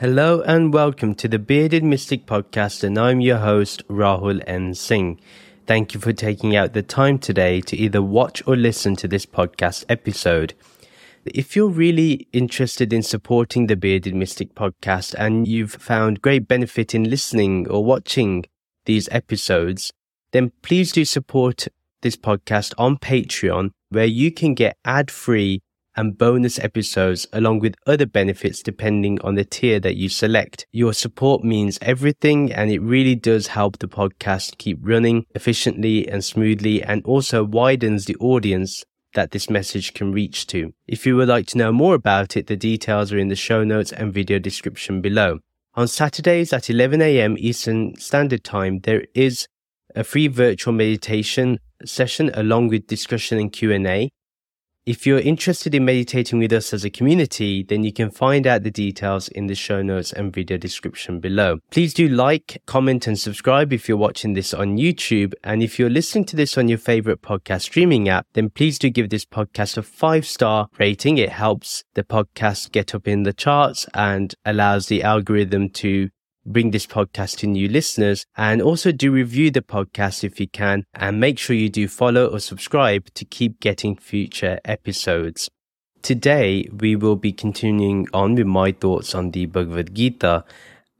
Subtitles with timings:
[0.00, 4.72] Hello and welcome to the Bearded Mystic Podcast, and I'm your host, Rahul N.
[4.72, 5.20] Singh.
[5.66, 9.26] Thank you for taking out the time today to either watch or listen to this
[9.26, 10.54] podcast episode.
[11.24, 16.94] If you're really interested in supporting the Bearded Mystic podcast and you've found great benefit
[16.94, 18.44] in listening or watching
[18.84, 19.92] these episodes,
[20.30, 21.66] then please do support
[22.02, 25.60] this podcast on Patreon, where you can get ad free
[25.98, 30.64] and bonus episodes along with other benefits depending on the tier that you select.
[30.70, 36.24] Your support means everything and it really does help the podcast keep running efficiently and
[36.24, 38.84] smoothly and also widens the audience
[39.14, 40.72] that this message can reach to.
[40.86, 43.64] If you would like to know more about it, the details are in the show
[43.64, 45.40] notes and video description below.
[45.74, 49.48] On Saturdays at 11am Eastern Standard Time, there is
[49.96, 54.10] a free virtual meditation session along with discussion and Q&A.
[54.88, 58.62] If you're interested in meditating with us as a community, then you can find out
[58.62, 61.58] the details in the show notes and video description below.
[61.70, 65.34] Please do like, comment, and subscribe if you're watching this on YouTube.
[65.44, 68.88] And if you're listening to this on your favorite podcast streaming app, then please do
[68.88, 71.18] give this podcast a five star rating.
[71.18, 76.08] It helps the podcast get up in the charts and allows the algorithm to
[76.48, 80.84] bring this podcast to new listeners and also do review the podcast if you can
[80.94, 85.50] and make sure you do follow or subscribe to keep getting future episodes.
[86.00, 90.44] Today we will be continuing on with my thoughts on the Bhagavad Gita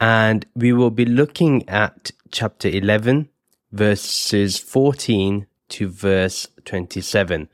[0.01, 3.29] and we will be looking at chapter 11
[3.73, 7.49] verses 14 to verse 27.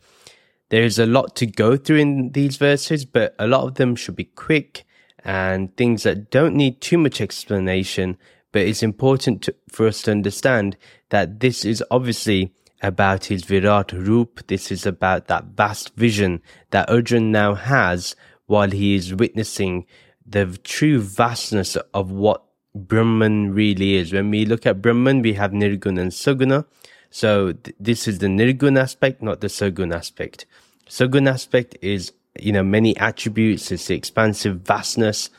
[0.70, 3.94] There is a lot to go through in these verses, but a lot of them
[3.94, 4.84] should be quick
[5.24, 8.18] and things that don't need too much explanation,
[8.52, 10.76] but it's important to, for us to understand
[11.08, 14.46] that this is obviously about his Virat Roop.
[14.46, 18.14] This is about that vast vision that Arjun now has
[18.46, 19.86] while he is witnessing
[20.26, 24.12] the true vastness of what Brahman really is.
[24.12, 26.66] When we look at Brahman, we have Nirguna and Saguna.
[27.10, 30.44] So th- this is the Nirguna aspect, not the Saguna aspect.
[30.88, 33.70] Saguna aspect is you know, many attributes.
[33.70, 35.30] It's the expansive vastness.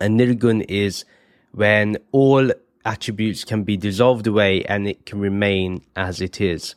[0.00, 1.04] And nirgun is
[1.52, 2.50] when all
[2.84, 6.74] attributes can be dissolved away and it can remain as it is.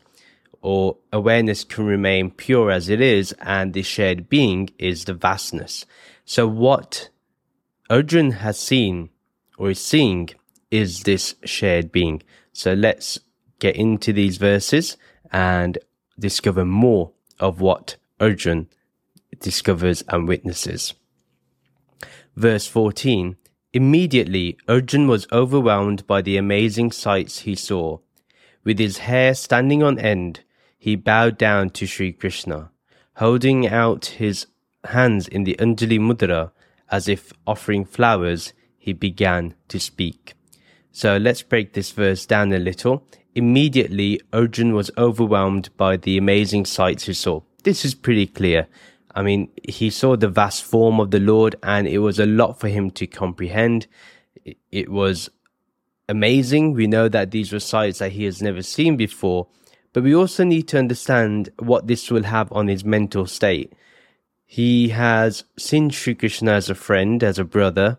[0.62, 5.86] Or awareness can remain pure as it is, and the shared being is the vastness.
[6.26, 7.10] So what
[7.90, 9.10] Arjun has seen
[9.58, 10.30] or is seeing
[10.72, 12.24] is this shared being.
[12.54, 13.20] So let's
[13.60, 14.98] get into these verses
[15.32, 15.78] and
[16.20, 18.68] discover more of what Arjun
[19.40, 20.94] discovers and witnesses.
[22.36, 23.38] Verse 14
[23.74, 28.00] Immediately, Arjun was overwhelmed by the amazing sights he saw.
[28.64, 30.42] With his hair standing on end,
[30.80, 32.72] he bowed down to Sri Krishna,
[33.16, 34.48] holding out his
[34.86, 36.52] hands in the Anjali Mudra
[36.90, 40.34] as if offering flowers, he began to speak.
[40.92, 43.06] So let's break this verse down a little.
[43.36, 47.42] Immediately, Arjun was overwhelmed by the amazing sights he saw.
[47.64, 48.68] This is pretty clear.
[49.18, 52.60] I mean, he saw the vast form of the Lord and it was a lot
[52.60, 53.88] for him to comprehend.
[54.72, 55.32] It was
[56.08, 56.74] amazing.
[56.74, 59.48] We know that these were sights that he has never seen before,
[59.92, 63.74] but we also need to understand what this will have on his mental state.
[64.46, 67.98] He has seen Sri Krishna as a friend, as a brother,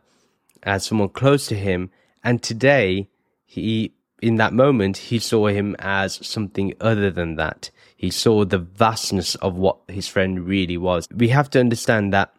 [0.62, 1.90] as someone close to him,
[2.22, 3.08] and today
[3.44, 3.92] he,
[4.22, 7.72] in that moment, he saw him as something other than that.
[7.98, 11.08] He saw the vastness of what his friend really was.
[11.12, 12.32] We have to understand that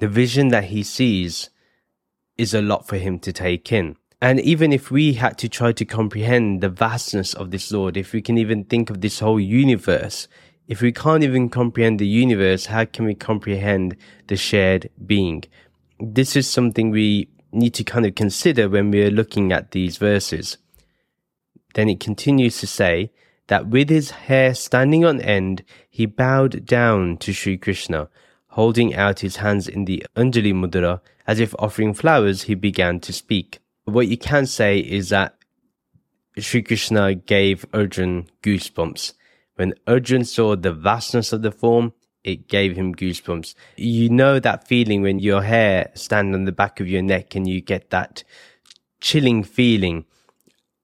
[0.00, 1.48] the vision that he sees
[2.36, 3.96] is a lot for him to take in.
[4.20, 8.12] And even if we had to try to comprehend the vastness of this Lord, if
[8.12, 10.28] we can even think of this whole universe,
[10.68, 15.44] if we can't even comprehend the universe, how can we comprehend the shared being?
[15.98, 20.58] This is something we need to kind of consider when we're looking at these verses.
[21.72, 23.10] Then it continues to say,
[23.48, 28.08] that with his hair standing on end, he bowed down to Sri Krishna.
[28.48, 33.12] Holding out his hands in the Anjali Mudra, as if offering flowers, he began to
[33.12, 33.58] speak.
[33.84, 35.36] What you can say is that
[36.38, 39.14] Sri Krishna gave Arjun goosebumps.
[39.56, 41.92] When Arjun saw the vastness of the form,
[42.22, 43.54] it gave him goosebumps.
[43.76, 47.46] You know that feeling when your hair stand on the back of your neck and
[47.46, 48.24] you get that
[49.00, 50.06] chilling feeling.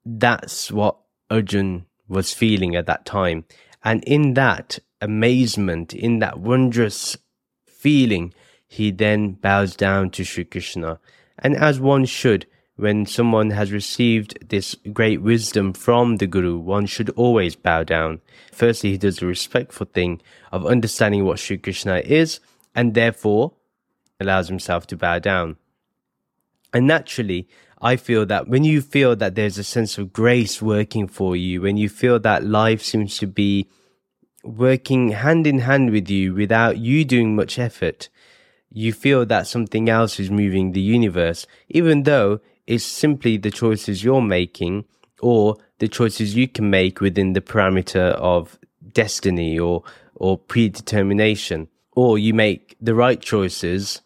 [0.04, 0.98] That's what
[1.30, 3.44] Arjun was feeling at that time.
[3.82, 7.16] And in that amazement, in that wondrous
[7.66, 8.34] feeling,
[8.66, 10.98] he then bows down to Sri Krishna.
[11.38, 12.46] And as one should,
[12.76, 18.20] when someone has received this great wisdom from the Guru, one should always bow down.
[18.52, 20.20] Firstly, he does the respectful thing
[20.52, 22.40] of understanding what Sri Krishna is,
[22.74, 23.52] and therefore
[24.18, 25.56] allows himself to bow down.
[26.72, 27.48] And naturally,
[27.80, 31.62] I feel that when you feel that there's a sense of grace working for you,
[31.62, 33.70] when you feel that life seems to be
[34.44, 38.08] working hand in hand with you without you doing much effort,
[38.70, 44.04] you feel that something else is moving the universe, even though it's simply the choices
[44.04, 44.84] you're making
[45.20, 48.58] or the choices you can make within the parameter of
[48.92, 49.82] destiny or,
[50.14, 51.68] or predetermination.
[51.92, 54.02] Or you make the right choices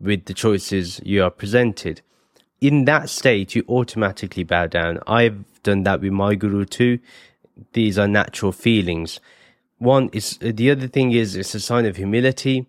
[0.00, 2.00] with the choices you are presented.
[2.60, 4.98] In that state, you automatically bow down.
[5.06, 6.98] I've done that with my guru too.
[7.72, 9.20] These are natural feelings.
[9.78, 12.66] One is the other thing is it's a sign of humility.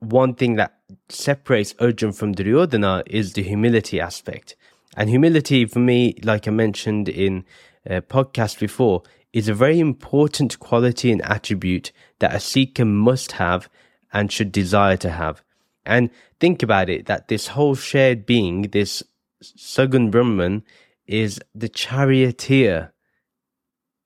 [0.00, 0.78] One thing that
[1.08, 4.56] separates Arjun from Duryodhana is the humility aspect.
[4.96, 7.44] And humility for me, like I mentioned in
[7.86, 9.02] a podcast before,
[9.32, 13.68] is a very important quality and attribute that a seeker must have
[14.12, 15.42] and should desire to have.
[15.88, 19.02] And think about it that this whole shared being, this
[19.42, 20.62] Sagun Brahman,
[21.06, 22.92] is the charioteer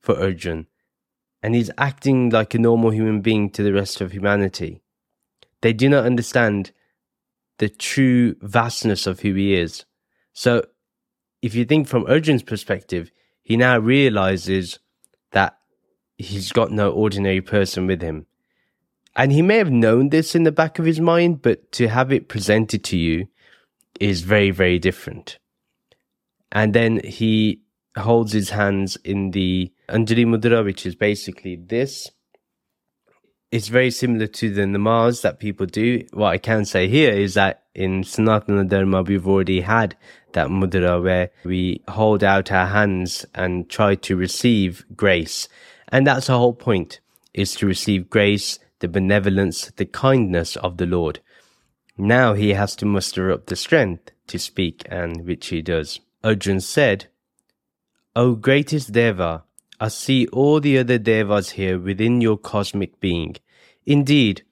[0.01, 0.69] for Arjun.
[1.43, 4.81] And he's acting like a normal human being to the rest of humanity.
[5.61, 6.71] They do not understand
[7.59, 9.85] the true vastness of who he is.
[10.33, 10.65] So,
[11.43, 13.11] if you think from Arjun's perspective,
[13.43, 14.79] he now realizes
[15.33, 15.59] that
[16.17, 18.27] he's got no ordinary person with him.
[19.15, 22.13] And he may have known this in the back of his mind, but to have
[22.13, 23.29] it presented to you
[24.01, 25.39] is very, very different.
[26.51, 27.61] And then he
[27.97, 32.11] holds his hands in the Anjali Mudra, which is basically this.
[33.51, 36.07] It's very similar to the namaz that people do.
[36.15, 39.95] What I can say here is that in Sanatana Dharma, we've already had
[40.33, 45.49] that mudra where we hold out our hands and try to receive grace.
[45.89, 47.01] And that's the whole point,
[47.35, 51.21] is to receive grace the benevolence, the kindness of the Lord.
[51.97, 56.01] Now he has to muster up the strength to speak, and which he does.
[56.23, 57.07] Arjun said,
[58.15, 59.45] O greatest Deva,
[59.81, 63.37] I see all the other Devas here within your cosmic being.
[63.87, 64.43] Indeed,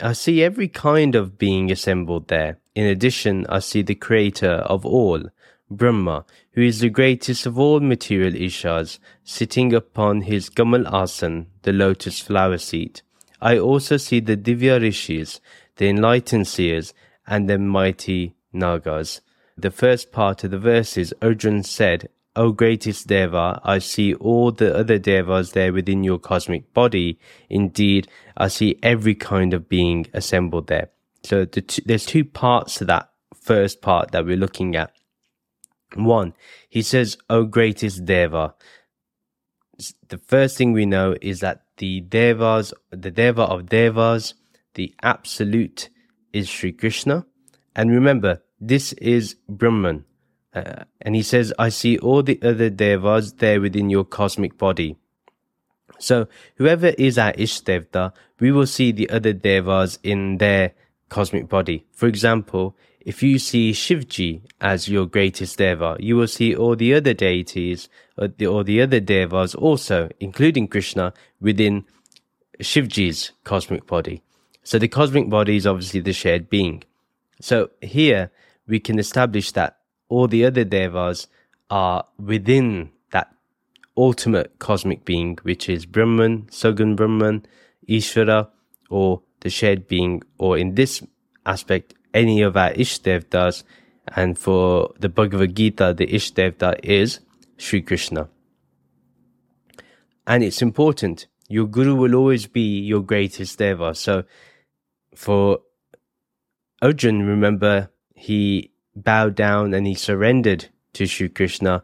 [0.00, 2.58] I see every kind of being assembled there.
[2.74, 5.22] In addition, I see the creator of all,
[5.70, 11.72] Brahma, who is the greatest of all material Ishas, sitting upon his Kamal Asan, the
[11.72, 13.02] lotus flower seat.
[13.42, 15.40] I also see the Divya Rishis,
[15.76, 16.94] the enlightened seers,
[17.26, 19.20] and the mighty Nagas.
[19.58, 24.74] The first part of the verses, Arjun said, O greatest Deva, I see all the
[24.74, 27.18] other Devas there within your cosmic body.
[27.50, 30.90] Indeed, I see every kind of being assembled there.
[31.24, 34.92] So the t- there's two parts to that first part that we're looking at.
[35.94, 36.32] One,
[36.70, 38.54] he says, O greatest Deva.
[40.08, 44.34] The first thing we know is that the devas, the deva of devas,
[44.74, 45.90] the absolute
[46.32, 47.26] is Sri Krishna.
[47.74, 50.04] And remember, this is Brahman.
[50.54, 54.96] Uh, and he says, I see all the other devas there within your cosmic body.
[55.98, 60.72] So whoever is our Ishtevta, we will see the other devas in their
[61.08, 61.86] cosmic body.
[61.92, 66.94] For example, if you see Shivji as your greatest deva, you will see all the
[66.94, 71.84] other deities or the, or the other devas also, including Krishna, within
[72.60, 74.22] Shivji's cosmic body.
[74.62, 76.84] So the cosmic body is obviously the shared being.
[77.40, 78.30] So here
[78.66, 79.78] we can establish that
[80.08, 81.26] all the other devas
[81.70, 83.34] are within that
[83.96, 87.46] ultimate cosmic being, which is Brahman, Sagun Brahman,
[87.88, 88.48] Ishvara,
[88.90, 91.02] or the shared being, or in this
[91.44, 93.64] aspect, any of our Ishtevtas.
[94.08, 97.20] And for the Bhagavad Gita, the Ishtevta is
[97.56, 98.28] Sri Krishna.
[100.26, 101.26] And it's important.
[101.48, 103.94] Your guru will always be your greatest deva.
[103.94, 104.24] So
[105.14, 105.60] for
[106.80, 111.82] Arjun, remember, he bowed down and he surrendered to Sri Krishna.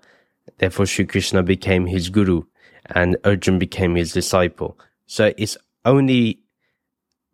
[0.58, 2.42] Therefore, Sri Krishna became his guru
[2.86, 4.78] and Arjun became his disciple.
[5.06, 6.40] So it's only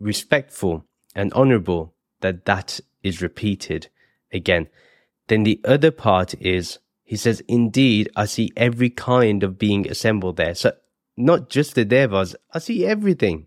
[0.01, 0.85] respectful
[1.15, 1.94] and honorable
[2.25, 3.89] that that is repeated
[4.33, 4.67] again.
[5.29, 10.39] Then the other part is, he says, indeed, I see every kind of being assembled
[10.39, 10.55] there.
[10.55, 10.73] So
[11.19, 13.47] not just the devas, I see everything.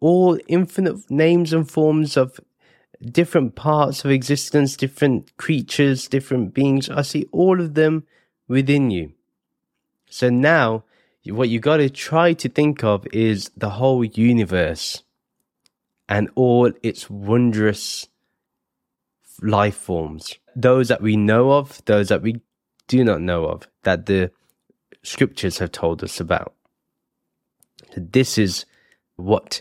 [0.00, 2.40] All infinite names and forms of
[3.04, 6.88] different parts of existence, different creatures, different beings.
[6.88, 8.04] I see all of them
[8.48, 9.12] within you.
[10.08, 10.84] So now,
[11.26, 15.02] what you got to try to think of is the whole universe
[16.08, 18.08] and all its wondrous
[19.42, 22.40] life forms, those that we know of, those that we
[22.88, 24.30] do not know of, that the
[25.02, 26.54] scriptures have told us about.
[27.96, 28.64] This is
[29.16, 29.60] what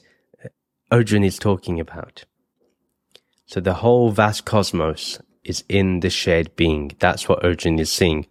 [0.91, 2.25] Arjun is talking about.
[3.45, 6.91] So the whole vast cosmos is in the shared being.
[6.99, 8.27] That's what Arjun is seeing.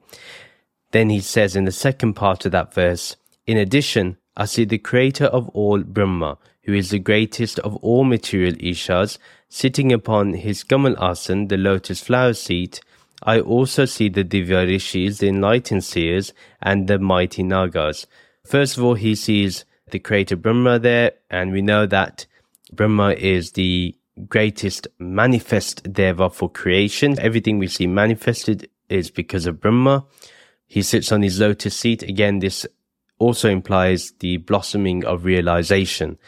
[0.90, 3.16] Then he says in the second part of that verse,
[3.46, 8.04] in addition, I see the creator of all Brahma, who is the greatest of all
[8.04, 9.18] material Ishas,
[9.48, 12.80] sitting upon his Kamal Asan, the lotus flower seat.
[13.22, 18.06] I also see the Divya Rishis, the enlightened seers, and the mighty Nagas.
[18.44, 22.26] First of all, he sees the creator Brahma there, and we know that
[22.72, 23.94] Brahma is the
[24.28, 27.18] greatest manifest deva for creation.
[27.18, 30.04] Everything we see manifested is because of Brahma.
[30.66, 32.02] He sits on his lotus seat.
[32.02, 32.66] Again, this
[33.18, 36.18] also implies the blossoming of realization.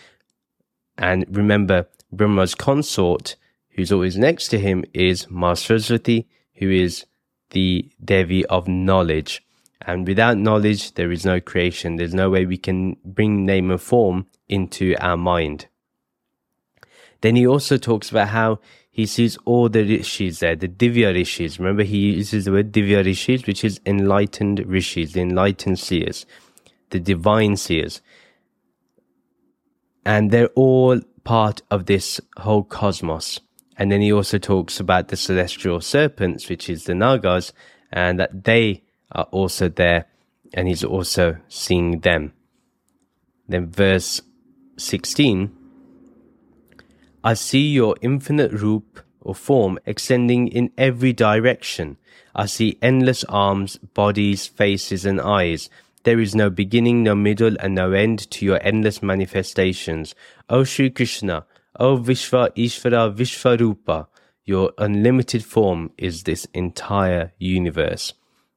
[0.98, 3.36] And remember, Brahma's consort,
[3.70, 7.04] who's always next to him, is Maa Sarasvati, who is
[7.50, 9.42] the Devi of knowledge.
[9.82, 11.96] And without knowledge, there is no creation.
[11.96, 15.66] There's no way we can bring name and form into our mind.
[17.20, 18.60] Then he also talks about how
[18.90, 21.58] he sees all the rishis there, the divya rishis.
[21.58, 26.24] Remember, he uses the word divya rishis, which is enlightened rishis, the enlightened seers,
[26.90, 28.00] the divine seers.
[30.06, 33.40] And they're all part of this whole cosmos.
[33.76, 37.52] And then he also talks about the celestial serpents, which is the Nagas,
[37.92, 40.06] and that they are also there,
[40.54, 42.32] and he's also seeing them.
[43.48, 44.22] Then verse
[44.78, 45.54] 16
[47.24, 51.96] I see your infinite roop or form extending in every direction.
[52.36, 55.68] I see endless arms, bodies, faces, and eyes.
[56.06, 60.14] There is no beginning, no middle, and no end to your endless manifestations.
[60.48, 61.46] O Sri Krishna,
[61.80, 64.06] O Vishva Ishvara Vishvarupa,
[64.44, 68.12] your unlimited form is this entire universe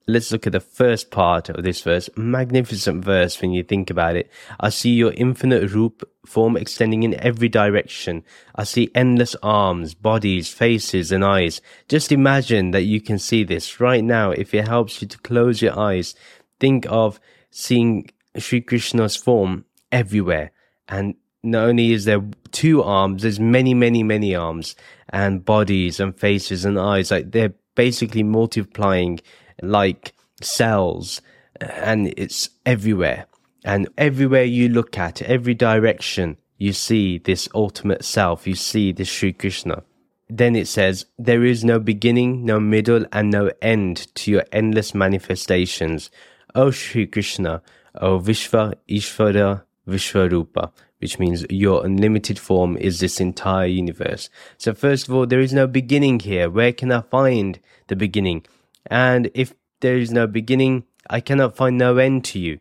[0.10, 2.10] let's look at the first part of this verse.
[2.16, 4.32] Magnificent verse when you think about it.
[4.60, 8.24] I see your infinite roop form extending in every direction.
[8.56, 11.62] I see endless arms, bodies, faces, and eyes.
[11.88, 14.32] Just imagine that you can see this right now.
[14.32, 16.16] If it helps you to close your eyes,
[16.60, 17.20] think of
[17.52, 20.52] seeing Sri Krishna's form everywhere.
[20.88, 24.76] And not only is there two arms, there's many, many, many arms
[25.10, 27.12] and bodies and faces and eyes.
[27.12, 29.20] Like they're basically multiplying
[29.62, 31.22] like cells
[31.60, 33.26] and it's everywhere.
[33.66, 39.10] And everywhere you look at, every direction, you see this ultimate self, you see this
[39.10, 39.84] Sri Krishna.
[40.30, 44.94] Then it says, There is no beginning, no middle, and no end to your endless
[44.94, 46.10] manifestations.
[46.56, 47.62] O Sri Krishna,
[47.96, 54.30] O Vishva Ishvara Vishvarupa, which means your unlimited form is this entire universe.
[54.58, 56.50] So first of all, there is no beginning here.
[56.50, 58.46] Where can I find the beginning?
[58.86, 62.60] And if there is no beginning, I cannot find no end to you.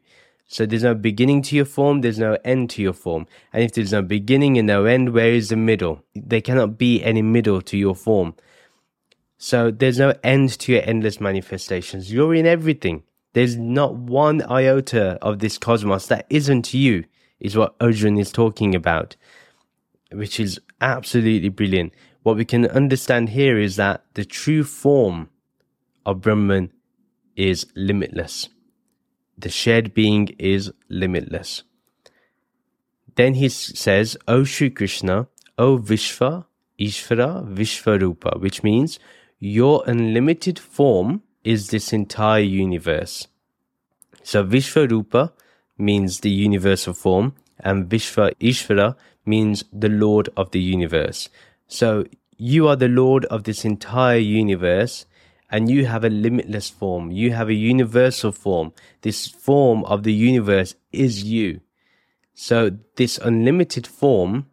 [0.51, 3.27] So there's no beginning to your form, there's no end to your form.
[3.53, 6.03] And if there's no beginning and no end, where is the middle?
[6.15, 8.35] There cannot be any middle to your form.
[9.37, 12.11] So there's no end to your endless manifestations.
[12.11, 13.03] You're in everything.
[13.33, 17.05] There's not one iota of this cosmos that isn't you,
[17.41, 19.17] is what Arjun is talking about,
[20.13, 21.93] which is absolutely brilliant.
[22.23, 25.31] What we can understand here is that the true form
[26.05, 26.73] of Brahman
[27.37, 28.49] is limitless.
[29.37, 31.63] The shared being is limitless.
[33.15, 36.47] Then he says, O Sri Krishna, O Vishva,
[36.79, 38.99] Ishvara, Vishvarupa, which means
[39.39, 43.29] your unlimited form is this entire universe.
[44.23, 45.33] So Vishvarupa
[45.79, 51.29] means the universal form, and Vishva Ishvara means the Lord of the universe.
[51.67, 52.05] So
[52.37, 55.07] you are the Lord of this entire universe,
[55.51, 57.11] and you have a limitless form.
[57.11, 58.73] You have a universal form.
[59.03, 61.61] This form of the universe is you.
[62.35, 64.47] So this unlimited form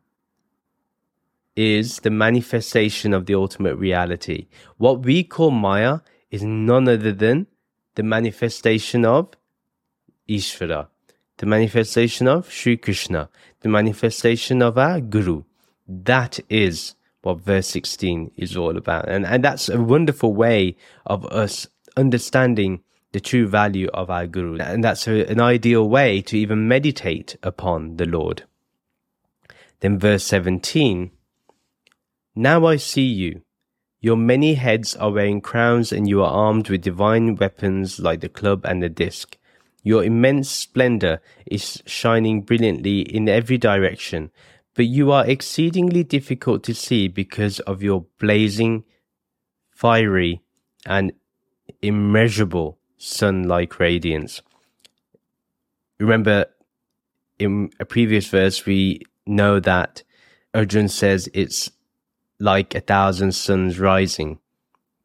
[1.55, 4.47] is the manifestation of the ultimate reality.
[4.77, 5.99] What we call Maya
[6.35, 7.47] is none other than
[7.95, 9.29] the manifestation of
[10.27, 10.87] Ishvara,
[11.37, 13.29] the manifestation of Sri Krishna,
[13.61, 15.43] the manifestation of our Guru.
[15.87, 19.07] That is what verse 16 is all about.
[19.07, 20.75] And, and that's a wonderful way
[21.05, 22.81] of us understanding
[23.13, 24.57] the true value of our Guru.
[24.57, 28.43] And that's a, an ideal way to even meditate upon the Lord.
[29.79, 31.11] Then verse 17
[32.35, 33.44] Now I see you.
[34.05, 38.29] Your many heads are wearing crowns, and you are armed with divine weapons like the
[38.29, 39.35] club and the disc.
[39.81, 44.29] Your immense splendor is shining brilliantly in every direction,
[44.75, 48.83] but you are exceedingly difficult to see because of your blazing,
[49.71, 50.43] fiery,
[50.85, 51.11] and
[51.81, 54.43] immeasurable sun like radiance.
[55.99, 56.45] Remember,
[57.39, 60.03] in a previous verse, we know that
[60.53, 61.71] Arjun says it's
[62.39, 64.39] like a thousand suns rising.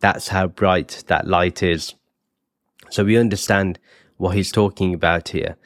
[0.01, 1.95] That's how bright that light is.
[2.91, 3.79] So we understand
[4.17, 5.57] what he's talking about here.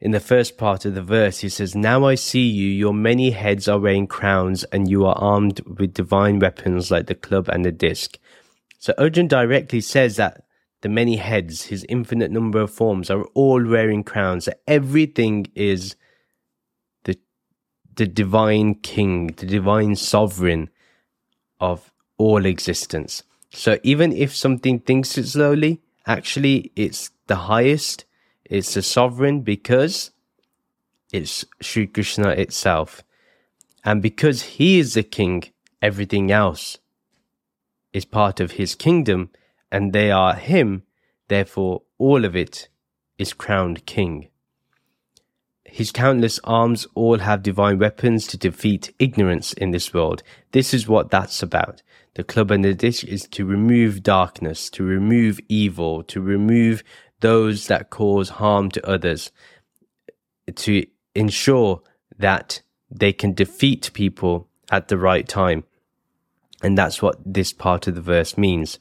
[0.00, 3.32] In the first part of the verse, he says, Now I see you, your many
[3.32, 7.64] heads are wearing crowns, and you are armed with divine weapons like the club and
[7.64, 8.16] the disc.
[8.78, 10.44] So Arjun directly says that
[10.82, 14.44] the many heads, his infinite number of forms, are all wearing crowns.
[14.44, 15.96] So everything is
[17.98, 20.70] the divine king, the divine sovereign
[21.60, 23.22] of all existence.
[23.52, 28.04] So even if something thinks it's lowly, actually it's the highest
[28.48, 30.10] it's the sovereign because
[31.12, 33.02] it's Sri Krishna itself.
[33.84, 35.44] And because he is the king,
[35.82, 36.78] everything else
[37.92, 39.30] is part of his kingdom
[39.70, 40.84] and they are him,
[41.28, 42.68] therefore all of it
[43.18, 44.28] is crowned king.
[45.70, 50.22] His countless arms all have divine weapons to defeat ignorance in this world.
[50.52, 51.82] This is what that's about.
[52.14, 56.82] The club and the dish is to remove darkness, to remove evil, to remove
[57.20, 59.30] those that cause harm to others
[60.54, 61.82] to ensure
[62.18, 65.64] that they can defeat people at the right time.
[66.62, 68.78] And that's what this part of the verse means.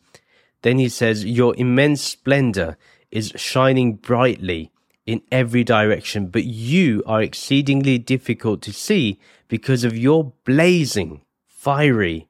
[0.61, 2.77] Then he says, Your immense splendor
[3.11, 4.71] is shining brightly
[5.07, 12.27] in every direction, but you are exceedingly difficult to see because of your blazing, fiery,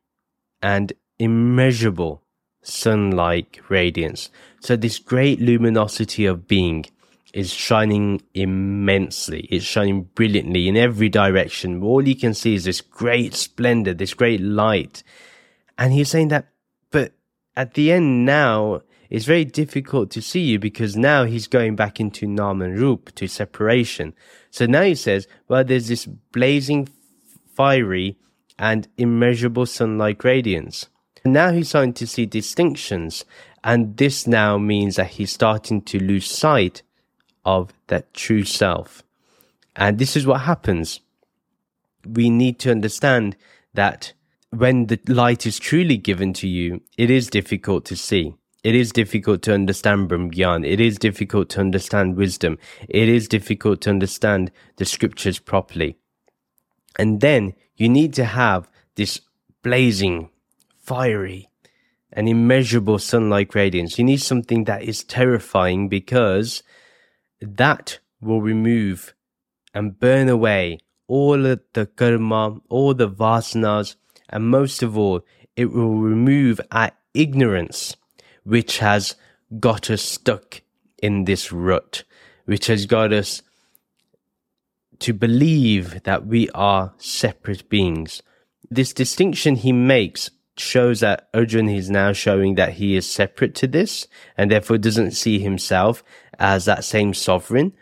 [0.62, 2.22] and immeasurable
[2.62, 4.30] sun-like radiance.
[4.60, 6.86] So this great luminosity of being
[7.34, 9.48] is shining immensely.
[9.50, 11.82] It's shining brilliantly in every direction.
[11.84, 15.04] All you can see is this great splendor, this great light.
[15.78, 16.48] And he's saying that,
[16.92, 17.14] but
[17.56, 22.00] at the end now, it's very difficult to see you because now he's going back
[22.00, 24.14] into Nam and Rup, to separation.
[24.52, 26.90] So now he says, well, there's this blazing,
[27.54, 28.18] fiery,
[28.60, 30.88] and immeasurable sun-like radiance.
[31.24, 33.26] Now he's starting to see distinctions,
[33.64, 36.84] and this now means that he's starting to lose sight
[37.46, 39.04] of that true self.
[39.76, 41.02] And this is what happens.
[42.06, 43.36] We need to understand
[43.74, 44.14] that
[44.50, 48.36] when the light is truly given to you, it is difficult to see.
[48.68, 50.68] It is difficult to understand Brahmgyan.
[50.68, 52.58] It is difficult to understand wisdom.
[52.90, 55.96] It is difficult to understand the scriptures properly.
[57.00, 59.22] And then you need to have this
[59.64, 60.32] blazing
[60.82, 61.48] fiery
[62.12, 63.98] and immeasurable sun-like radiance.
[63.98, 66.62] You need something that is terrifying because
[67.40, 69.14] that will remove
[69.74, 73.96] and burn away all of the karma, all the vasanas,
[74.28, 75.22] and most of all,
[75.56, 77.96] it will remove our ignorance,
[78.48, 79.16] which has
[79.60, 80.62] got us stuck
[81.04, 82.04] in this rut,
[82.46, 83.42] which has got us
[85.00, 88.24] to believe that we are separate beings.
[88.70, 93.68] This distinction he makes shows that Arjun is now showing that he is separate to
[93.68, 94.08] this
[94.38, 96.02] and therefore doesn't see himself
[96.40, 97.74] as that same sovereign,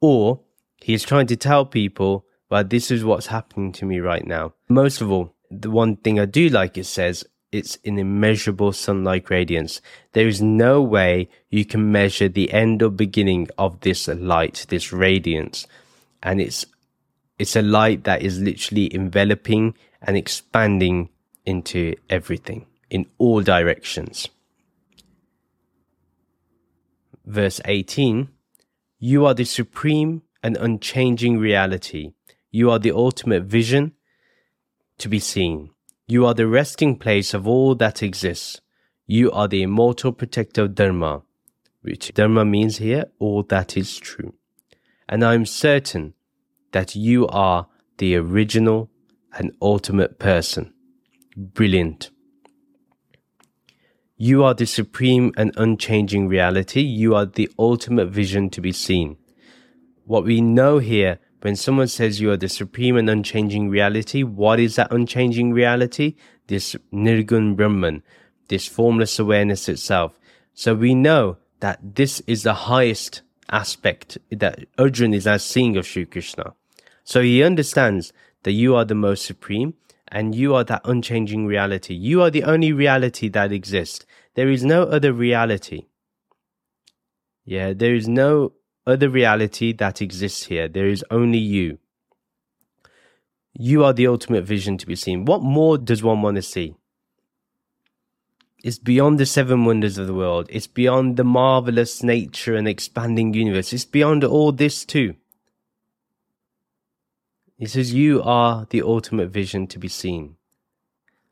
[0.00, 0.40] or
[0.80, 4.54] he is trying to tell people, well, this is what's happening to me right now.
[4.68, 9.30] Most of all, the one thing I do like it says it's an immeasurable sun-like
[9.30, 9.80] radiance.
[10.12, 14.92] There is no way you can measure the end or beginning of this light, this
[14.92, 15.68] radiance.
[16.20, 16.66] And it's
[17.38, 21.10] it's a light that is literally enveloping and expanding
[21.46, 24.28] into everything in all directions.
[27.24, 28.30] Verse 18
[28.98, 32.14] You are the supreme and unchanging reality.
[32.50, 33.92] You are the ultimate vision
[34.98, 35.73] to be seen.
[36.06, 38.60] You are the resting place of all that exists.
[39.06, 41.22] You are the immortal protector of Dharma,
[41.80, 44.34] which Dharma means here all that is true.
[45.08, 46.12] And I am certain
[46.72, 48.90] that you are the original
[49.32, 50.74] and ultimate person.
[51.36, 52.10] Brilliant.
[54.16, 56.80] You are the supreme and unchanging reality.
[56.80, 59.16] You are the ultimate vision to be seen.
[60.04, 64.58] What we know here, when someone says you are the supreme and unchanging reality, what
[64.58, 66.14] is that unchanging reality?
[66.46, 68.02] This Nirgun Brahman,
[68.48, 70.18] this formless awareness itself.
[70.54, 75.86] So we know that this is the highest aspect that Arjun is as seeing of
[75.86, 76.54] Sri Krishna.
[77.04, 79.74] So he understands that you are the most supreme
[80.08, 81.92] and you are that unchanging reality.
[81.92, 84.06] You are the only reality that exists.
[84.32, 85.88] There is no other reality.
[87.44, 88.54] Yeah, there is no
[88.86, 90.68] other reality that exists here.
[90.68, 91.78] There is only you.
[93.52, 95.24] You are the ultimate vision to be seen.
[95.24, 96.74] What more does one want to see?
[98.64, 100.46] It's beyond the seven wonders of the world.
[100.50, 103.72] It's beyond the marvelous nature and expanding universe.
[103.72, 105.16] It's beyond all this too.
[107.58, 110.36] He says, You are the ultimate vision to be seen.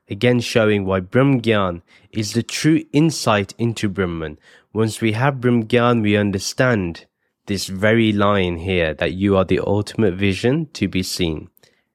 [0.08, 4.38] again showing why Brahmgyan is the true insight into Brahman.
[4.72, 7.06] Once we have Brahmgyan, we understand
[7.46, 11.48] this very line here that you are the ultimate vision to be seen,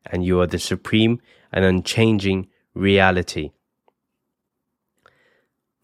[0.06, 3.52] and you are the supreme and unchanging reality.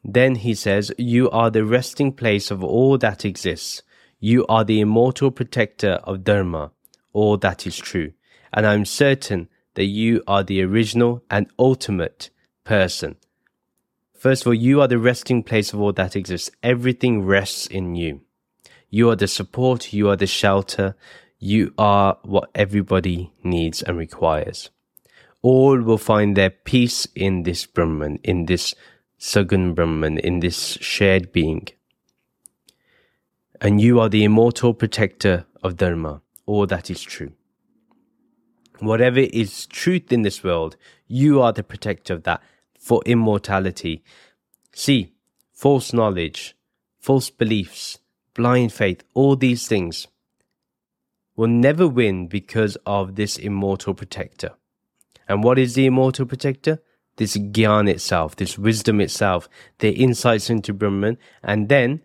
[0.04, 3.84] Then he says, You are the resting place of all that exists.
[4.20, 6.72] You are the immortal protector of Dharma,
[7.14, 8.14] all that is true.
[8.52, 12.30] And I'm certain that you are the original and ultimate
[12.64, 13.16] person.
[14.14, 16.52] First of all, you are the resting place of all that exists.
[16.62, 18.22] Everything rests in you.
[18.96, 20.96] You are the support, you are the shelter,
[21.40, 24.70] you are what everybody needs and requires.
[25.42, 28.76] All will find their peace in this Brahman, in this
[29.18, 31.70] Sagun Brahman, in this shared being.
[33.60, 37.32] And you are the immortal protector of Dharma, all that is true.
[38.78, 40.78] Whatever is truth in this world,
[41.08, 42.44] you are the protector of that
[42.80, 44.04] for immortality.
[44.72, 45.16] See,
[45.52, 46.56] false knowledge,
[47.00, 47.98] false beliefs,
[48.34, 50.08] blind faith, all these things
[51.36, 54.52] will never win because of this immortal protector.
[55.28, 56.82] And what is the immortal protector?
[57.16, 59.48] This gyan itself, this wisdom itself,
[59.80, 62.02] the insights into Brahman, and then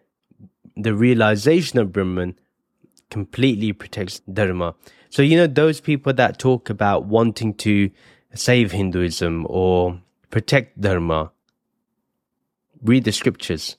[0.77, 2.38] the realization of Brahman
[3.11, 4.75] completely protects Dharma.
[5.11, 7.91] So, you know, those people that talk about wanting to
[8.35, 11.33] save Hinduism or protect Dharma,
[12.83, 13.77] read the scriptures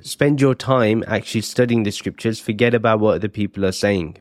[0.00, 4.18] spend your time actually studying the scriptures, forget about what other people are saying.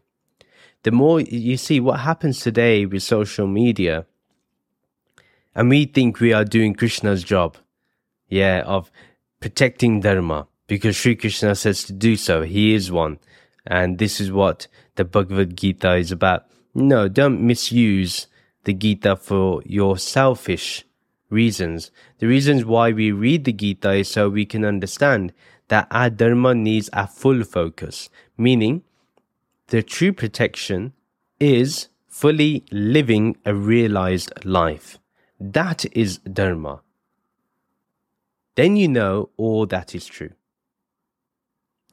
[0.84, 4.06] The more you see what happens today with social media,
[5.56, 7.58] and we think we are doing Krishna's job,
[8.30, 8.92] yeah, of
[9.40, 12.44] protecting Dharma, because Sri Krishna says to do so.
[12.44, 13.20] He is one.
[13.68, 16.46] And this is what the Bhagavad Gita is about.
[16.74, 18.28] No, don't misuse
[18.64, 20.86] the Gita for your selfish
[21.30, 21.92] reasons.
[22.20, 25.34] The reasons why we read the Gita is so we can understand
[25.72, 28.84] that our dharma needs a full focus, meaning
[29.68, 30.92] the true protection
[31.40, 35.00] is fully living a realized life.
[35.40, 36.82] That is dharma.
[38.56, 40.32] Then you know all that is true.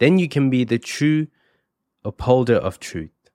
[0.01, 1.29] Then you can be the true
[2.05, 3.31] upholder of truth.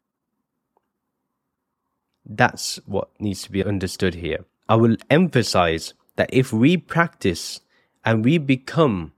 [2.26, 4.44] That's what needs to be understood here.
[4.68, 7.62] I will emphasize that if we practice
[8.04, 9.13] and we become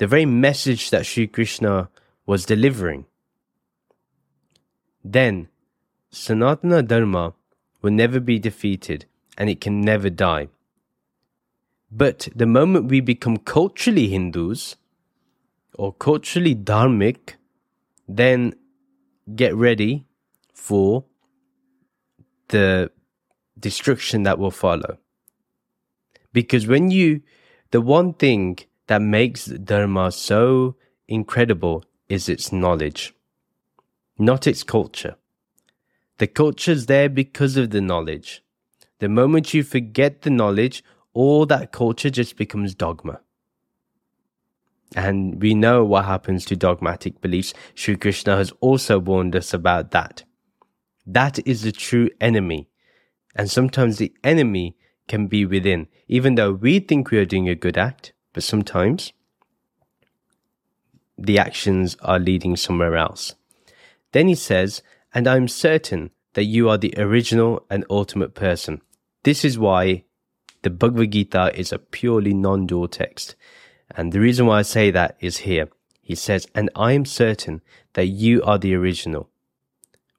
[0.00, 1.90] the very message that Sri Krishna
[2.24, 3.04] was delivering,
[5.04, 5.48] then
[6.10, 7.34] Sanatana Dharma
[7.82, 9.04] will never be defeated
[9.36, 10.48] and it can never die.
[11.92, 14.76] But the moment we become culturally Hindus
[15.74, 17.34] or culturally Dharmic,
[18.08, 18.54] then
[19.36, 20.06] get ready
[20.54, 21.04] for
[22.48, 22.90] the
[23.58, 24.96] destruction that will follow.
[26.32, 27.20] Because when you,
[27.70, 28.60] the one thing
[28.90, 30.74] that makes Dharma so
[31.06, 33.14] incredible is its knowledge,
[34.18, 35.14] not its culture.
[36.18, 38.42] The culture is there because of the knowledge.
[38.98, 43.20] The moment you forget the knowledge, all that culture just becomes dogma.
[44.96, 47.54] And we know what happens to dogmatic beliefs.
[47.76, 50.24] Sri Krishna has also warned us about that.
[51.06, 52.70] That is the true enemy.
[53.36, 54.76] And sometimes the enemy
[55.06, 55.86] can be within.
[56.08, 59.12] Even though we think we are doing a good act, but sometimes
[61.18, 63.34] the actions are leading somewhere else.
[64.12, 68.80] Then he says, And I'm certain that you are the original and ultimate person.
[69.24, 70.04] This is why
[70.62, 73.36] the Bhagavad Gita is a purely non dual text.
[73.90, 75.68] And the reason why I say that is here.
[76.00, 77.60] He says, And I am certain
[77.92, 79.28] that you are the original.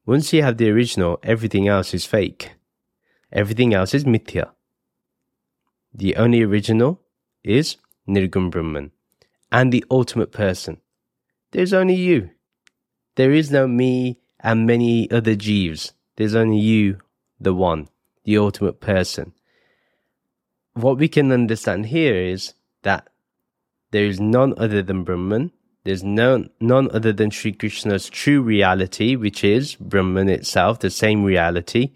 [0.05, 2.51] Once you have the original, everything else is fake.
[3.31, 4.51] Everything else is mithya.
[5.91, 7.01] The only original
[7.43, 8.91] is Nirgun Brahman,
[9.51, 10.81] and the ultimate person.
[11.51, 12.31] There's only you.
[13.15, 15.93] There is no me and many other Jeeves.
[16.15, 16.99] There's only you,
[17.39, 17.89] the one,
[18.23, 19.33] the ultimate person.
[20.73, 23.09] What we can understand here is that
[23.91, 25.51] there is none other than Brahman.
[25.83, 31.23] There's none, none other than Sri Krishna's true reality, which is Brahman itself, the same
[31.23, 31.91] reality.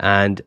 [0.00, 0.40] And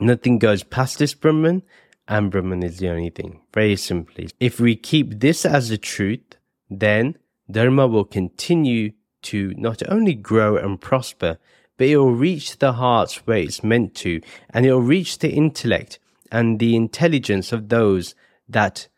[0.00, 1.62] nothing goes past this Brahman
[2.08, 3.40] and Brahman is the only thing.
[3.52, 4.28] Very simply.
[4.40, 6.36] If we keep this as the truth,
[6.68, 7.16] then
[7.50, 11.38] Dharma will continue to not only grow and prosper,
[11.76, 15.30] but it will reach the hearts where it's meant to, and it will reach the
[15.30, 15.98] intellect
[16.30, 18.14] and the intelligence of those
[18.48, 18.88] that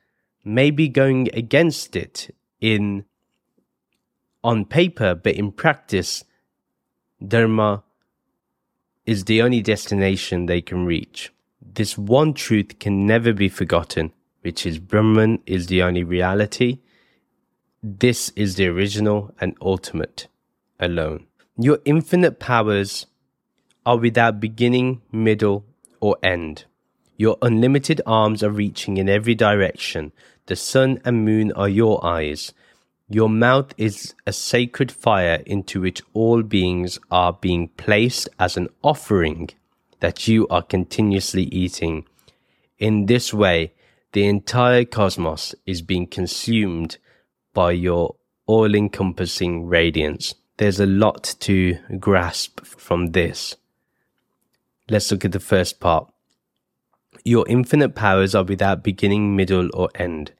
[0.45, 3.05] may be going against it in
[4.43, 6.25] on paper, but in practice,
[7.27, 7.83] Dharma
[9.07, 11.33] is the only destination they can reach
[11.75, 16.79] This one truth can never be forgotten, which is Brahman is the only reality.
[17.83, 20.29] This is the original and ultimate
[20.79, 21.27] alone.
[21.59, 23.07] Your infinite powers
[23.85, 25.65] are without beginning, middle,
[25.99, 26.65] or end.
[27.17, 30.13] Your unlimited arms are reaching in every direction.
[30.47, 32.53] The sun and moon are your eyes.
[33.09, 38.69] Your mouth is a sacred fire into which all beings are being placed as an
[38.85, 39.51] offering
[40.05, 42.05] that you are continuously eating.
[42.79, 43.73] In this way,
[44.12, 46.99] the entire cosmos is being consumed
[47.55, 48.14] by your
[48.45, 50.35] all encompassing radiance.
[50.59, 53.57] There's a lot to grasp from this.
[54.90, 56.12] Let's look at the first part.
[57.25, 60.33] Your infinite powers are without beginning, middle, or end.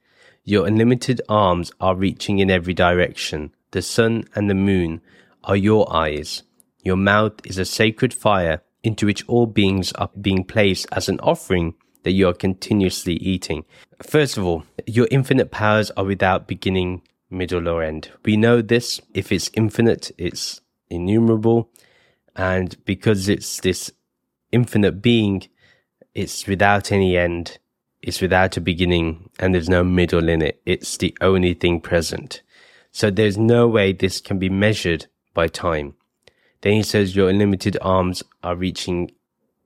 [0.44, 3.55] Your unlimited arms are reaching in every direction.
[3.70, 5.00] The sun and the moon
[5.42, 6.42] are your eyes.
[6.83, 11.18] Your mouth is a sacred fire into which all beings are being placed as an
[11.20, 13.64] offering that you are continuously eating.
[14.03, 18.11] First of all, your infinite powers are without beginning, middle, or end.
[18.25, 19.01] We know this.
[19.14, 21.70] If it's infinite, it's innumerable.
[22.37, 23.90] And because it's this
[24.53, 25.49] infinite being,
[26.14, 27.59] it's without any end.
[28.03, 30.61] It's without a beginning and there's no middle in it.
[30.66, 32.42] It's the only thing present.
[32.92, 35.94] So there's no way this can be measured by time.
[36.64, 39.11] Then he says your unlimited arms are reaching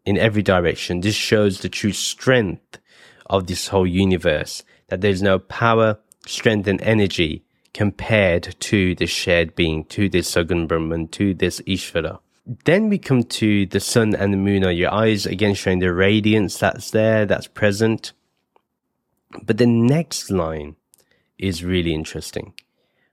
[0.04, 1.00] in every direction.
[1.00, 2.80] This shows the true strength
[3.26, 9.54] of this whole universe, that there's no power, strength and energy compared to this shared
[9.54, 12.18] being, to this Sagun Brahman, to this Ishvara.
[12.64, 15.94] Then we come to the sun and the moon are your eyes, again showing the
[15.94, 18.12] radiance that's there, that's present.
[19.44, 20.74] But the next line
[21.38, 22.54] is really interesting.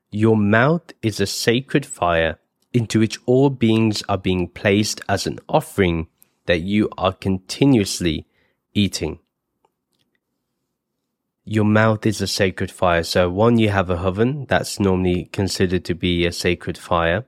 [0.10, 2.40] Your mouth is a sacred fire
[2.76, 6.08] into which all beings are being placed as an offering
[6.46, 8.28] that you are continuously
[8.74, 9.20] eating.
[11.44, 13.04] Your mouth is a sacred fire.
[13.04, 17.26] So, one, you have a oven that's normally considered to be a sacred fire.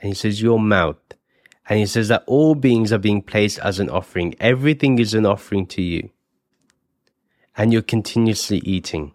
[0.00, 0.98] And he says, Your mouth
[1.70, 4.34] and he says that all beings are being placed as an offering.
[4.40, 6.10] Everything is an offering to you.
[7.56, 9.12] And you're continuously eating.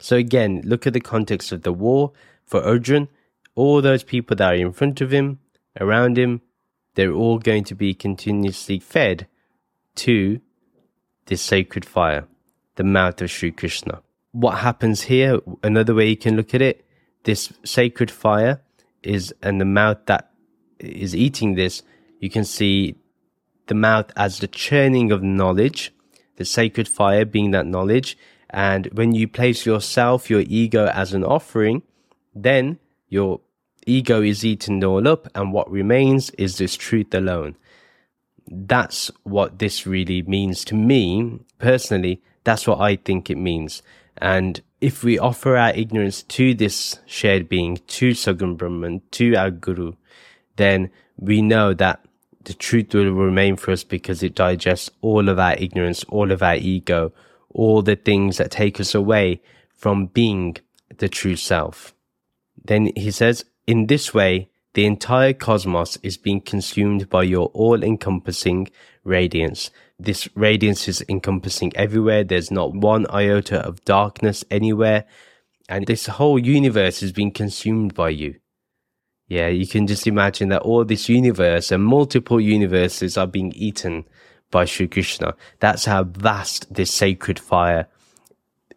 [0.00, 2.10] So again, look at the context of the war.
[2.44, 3.08] For Arjun,
[3.54, 5.40] all those people that are in front of him,
[5.80, 6.40] around him,
[6.94, 9.26] they're all going to be continuously fed
[9.94, 10.40] to
[11.26, 12.26] this sacred fire,
[12.76, 14.02] the mouth of Sri Krishna.
[14.32, 16.84] What happens here, another way you can look at it,
[17.24, 18.62] this sacred fire
[19.02, 20.30] is and the mouth that
[20.78, 21.82] is eating this,
[22.18, 22.96] you can see
[23.66, 25.92] the mouth as the churning of knowledge,
[26.36, 28.18] the sacred fire being that knowledge.
[28.50, 31.82] And when you place yourself, your ego as an offering,
[32.34, 32.78] then
[33.12, 33.40] your
[33.86, 37.56] ego is eaten all up, and what remains is this truth alone.
[38.50, 42.22] That's what this really means to me personally.
[42.44, 43.82] That's what I think it means.
[44.16, 49.50] And if we offer our ignorance to this shared being, to Sagun Brahman, to our
[49.50, 49.92] Guru,
[50.56, 52.00] then we know that
[52.44, 56.42] the truth will remain for us because it digests all of our ignorance, all of
[56.42, 57.12] our ego,
[57.50, 59.42] all the things that take us away
[59.76, 60.56] from being
[60.96, 61.94] the true self.
[62.64, 67.82] Then he says, in this way, the entire cosmos is being consumed by your all
[67.82, 68.70] encompassing
[69.04, 69.70] radiance.
[69.98, 72.24] This radiance is encompassing everywhere.
[72.24, 75.04] There's not one iota of darkness anywhere.
[75.68, 78.36] And this whole universe is being consumed by you.
[79.28, 84.04] Yeah, you can just imagine that all this universe and multiple universes are being eaten
[84.50, 85.34] by Sri Krishna.
[85.60, 87.88] That's how vast this sacred fire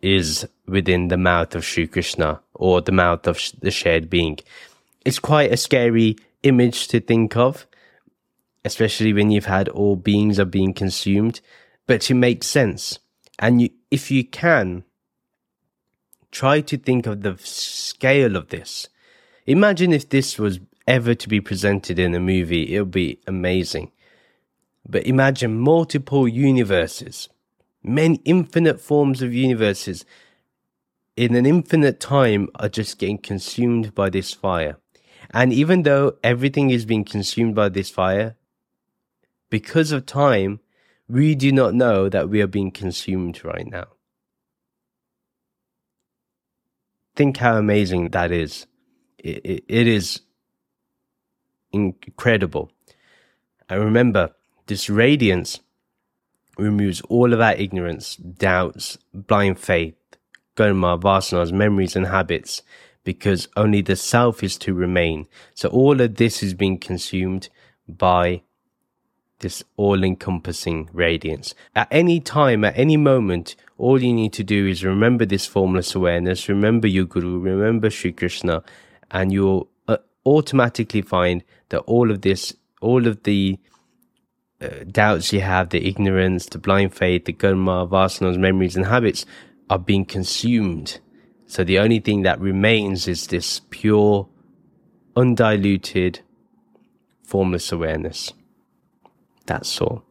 [0.05, 4.37] is within the mouth of Sri Krishna or the mouth of the shared being.
[5.03, 7.65] It's quite a scary image to think of,
[8.63, 11.41] especially when you've had all beings are being consumed,
[11.87, 12.99] but to make sense.
[13.39, 14.83] And you, if you can,
[16.31, 18.89] try to think of the scale of this
[19.45, 23.91] Imagine if this was ever to be presented in a movie, it would be amazing.
[24.87, 27.29] But imagine multiple universes,
[27.87, 30.05] many infinite forms of universes
[31.15, 34.77] in an infinite time are just getting consumed by this fire.
[35.31, 38.35] And even though everything is being consumed by this fire,
[39.49, 40.59] because of time,
[41.07, 43.87] we do not know that we are being consumed right now.
[47.15, 48.67] Think how amazing that is
[49.25, 50.21] it, it is
[51.71, 52.71] incredible.
[53.67, 54.35] And remember,
[54.67, 55.59] this radiance
[56.57, 59.95] removes all of our ignorance, doubts, blind faith,
[60.55, 62.61] karma, vasanas, memories, and habits,
[63.03, 65.27] because only the self is to remain.
[65.53, 67.49] So all of this is being consumed
[67.87, 68.41] by
[69.39, 71.53] this all encompassing radiance.
[71.75, 75.93] At any time, at any moment, all you need to do is remember this formless
[75.93, 78.63] awareness, remember your Guru, remember Sri Krishna,
[79.11, 83.59] and you'll uh, automatically find that all of this, all of the
[84.91, 89.25] doubts you have, the ignorance, the blind faith, the karma, vasanas, memories, and habits
[89.69, 90.99] are being consumed.
[91.47, 94.27] So the only thing that remains is this pure,
[95.15, 96.21] undiluted,
[97.23, 98.33] formless awareness.
[99.45, 100.03] That's all.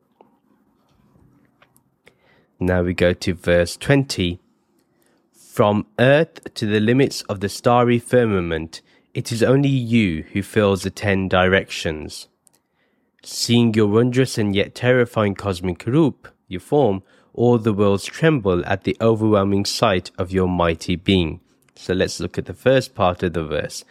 [2.60, 4.40] Now we go to verse 20.
[5.32, 8.80] From earth to the limits of the starry firmament,
[9.12, 12.28] it is only you who fills the ten directions.
[13.26, 18.84] Seeing your wondrous and yet terrifying cosmic roop, your form, all the worlds tremble at
[18.84, 21.40] the overwhelming sight of your mighty being.
[21.74, 23.82] So let's look at the first part of the verse.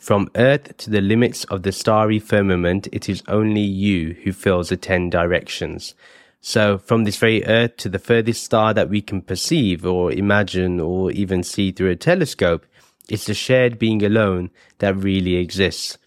[0.00, 4.70] From earth to the limits of the starry firmament, it is only you who fills
[4.70, 5.94] the ten directions.
[6.40, 10.80] So from this very earth to the furthest star that we can perceive or imagine
[10.80, 12.64] or even see through a telescope,
[13.08, 15.98] it's the shared being alone that really exists.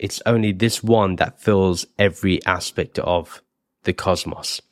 [0.00, 3.42] It's only this one that fills every aspect of
[3.84, 4.62] the cosmos.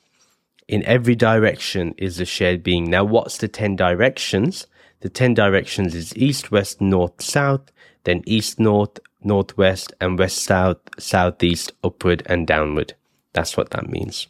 [0.66, 2.88] In every direction is a shared being.
[2.88, 4.66] Now, what's the 10 directions?
[5.00, 7.70] The 10 directions is east, west, north, south,
[8.04, 12.94] then east, north, northwest, and west, south, southeast, upward, and downward.
[13.34, 14.28] That's what that means.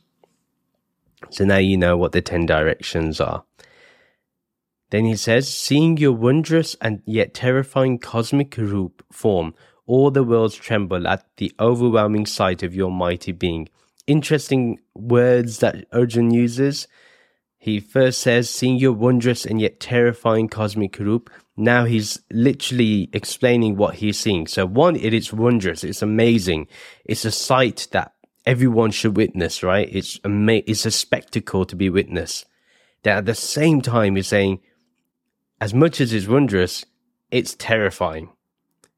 [1.30, 3.44] So now you know what the 10 directions are.
[4.90, 9.54] Then he says, seeing your wondrous and yet terrifying cosmic roop form,
[9.88, 13.68] all the worlds tremble at the overwhelming sight of your mighty being.
[14.06, 16.86] Interesting words that Arjun uses.
[17.58, 21.30] He first says, seeing your wondrous and yet terrifying cosmic roop.
[21.56, 24.46] Now he's literally explaining what he's seeing.
[24.46, 25.82] So one, it is wondrous.
[25.82, 26.68] It's amazing.
[27.04, 28.12] It's a sight that
[28.46, 29.88] everyone should witness, right?
[29.90, 32.46] It's it's a spectacle to be witnessed.
[33.02, 34.60] That at the same time, he's saying,
[35.60, 36.84] as much as it's wondrous,
[37.30, 38.30] it's terrifying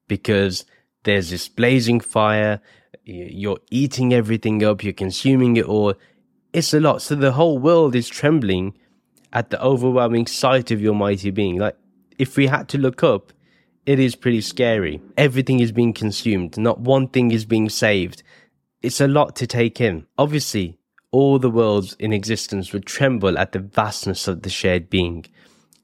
[0.09, 0.65] because
[1.05, 2.61] there's this blazing fire.
[3.05, 4.85] You're eating everything up.
[4.85, 5.95] You're consuming it all
[6.53, 7.03] it's a lot.
[7.03, 8.77] So the whole world is trembling
[9.33, 11.59] at the overwhelming sight of your mighty being.
[11.59, 11.77] Like,
[12.19, 13.33] if we had to look up,
[13.87, 15.01] it is pretty scary.
[15.17, 16.59] Everything is being consumed.
[16.59, 18.23] Not one thing is being saved.
[18.83, 20.07] It's a lot to take in.
[20.19, 20.79] Obviously,
[21.13, 25.27] all the worlds in existence would tremble at the vastness of the shared being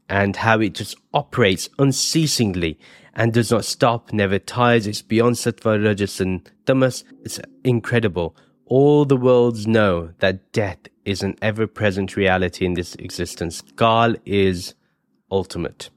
[0.09, 2.79] and how it just operates unceasingly
[3.17, 4.87] and does not stop, never tires.
[4.87, 7.03] It's beyond sattva, rajas, and tamas.
[7.25, 12.95] It's incredible all the worlds know that death is an ever present reality in this
[12.97, 13.63] existence.
[13.77, 14.75] Kal is
[15.31, 15.89] ultimate.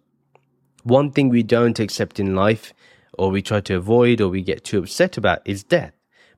[0.84, 2.74] One thing we don't accept in life,
[3.18, 5.94] or we try to avoid, or we get too upset about, is death.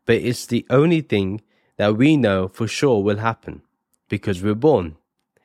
[0.06, 1.42] But it's the only thing
[1.78, 3.62] that we know for sure will happen
[4.10, 4.96] because we're born.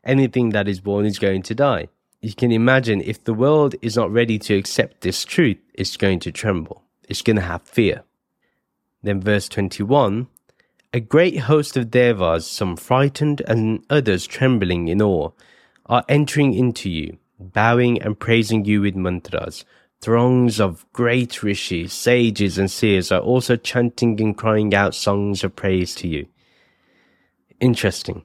[0.04, 1.88] Anything that is born is going to die.
[2.26, 6.18] You can imagine if the world is not ready to accept this truth, it's going
[6.18, 6.82] to tremble.
[7.08, 8.02] It's going to have fear.
[9.00, 10.26] Then, verse 21
[10.92, 15.30] a great host of devas, some frightened and others trembling in awe,
[15.86, 19.64] are entering into you, bowing and praising you with mantras.
[20.00, 25.54] Throngs of great rishis, sages, and seers are also chanting and crying out songs of
[25.54, 26.26] praise to you.
[27.60, 28.24] Interesting.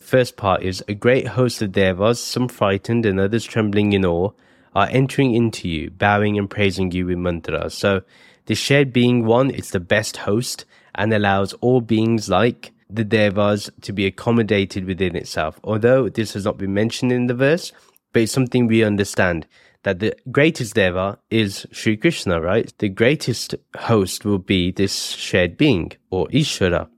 [0.00, 4.30] First part is a great host of devas, some frightened and others trembling in awe,
[4.74, 7.74] are entering into you, bowing and praising you with mantras.
[7.74, 8.02] So,
[8.46, 13.70] the shared being one, is the best host and allows all beings like the devas
[13.82, 15.60] to be accommodated within itself.
[15.62, 17.72] Although this has not been mentioned in the verse,
[18.12, 19.46] but it's something we understand
[19.82, 22.72] that the greatest deva is Sri Krishna, right?
[22.78, 26.88] The greatest host will be this shared being or Ishvara.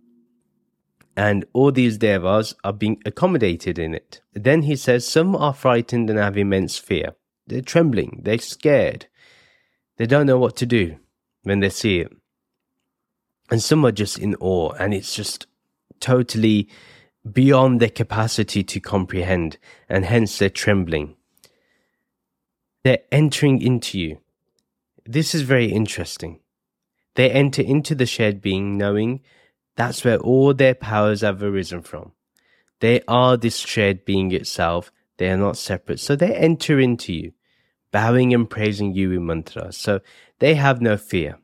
[1.16, 4.20] And all these devas are being accommodated in it.
[4.33, 7.14] Then he says, Some are frightened and have immense fear.
[7.46, 9.07] They're trembling, they're scared.
[9.98, 10.96] They don't know what to do
[11.42, 12.12] when they see it
[13.53, 15.47] and some are just in awe and it's just
[16.01, 16.68] totally
[17.30, 19.59] beyond their capacity to comprehend
[19.91, 21.14] and hence they're trembling
[22.82, 24.18] they're entering into you
[25.05, 26.41] this is very interesting
[27.14, 29.20] they enter into the shared being knowing
[29.77, 32.12] that's where all their powers have arisen from.
[32.81, 34.91] They are this shared being itself.
[35.16, 36.01] They are not separate.
[36.01, 37.33] So they enter into you
[37.93, 40.01] bowing and praising you in mantras so
[40.41, 41.39] they have no fear.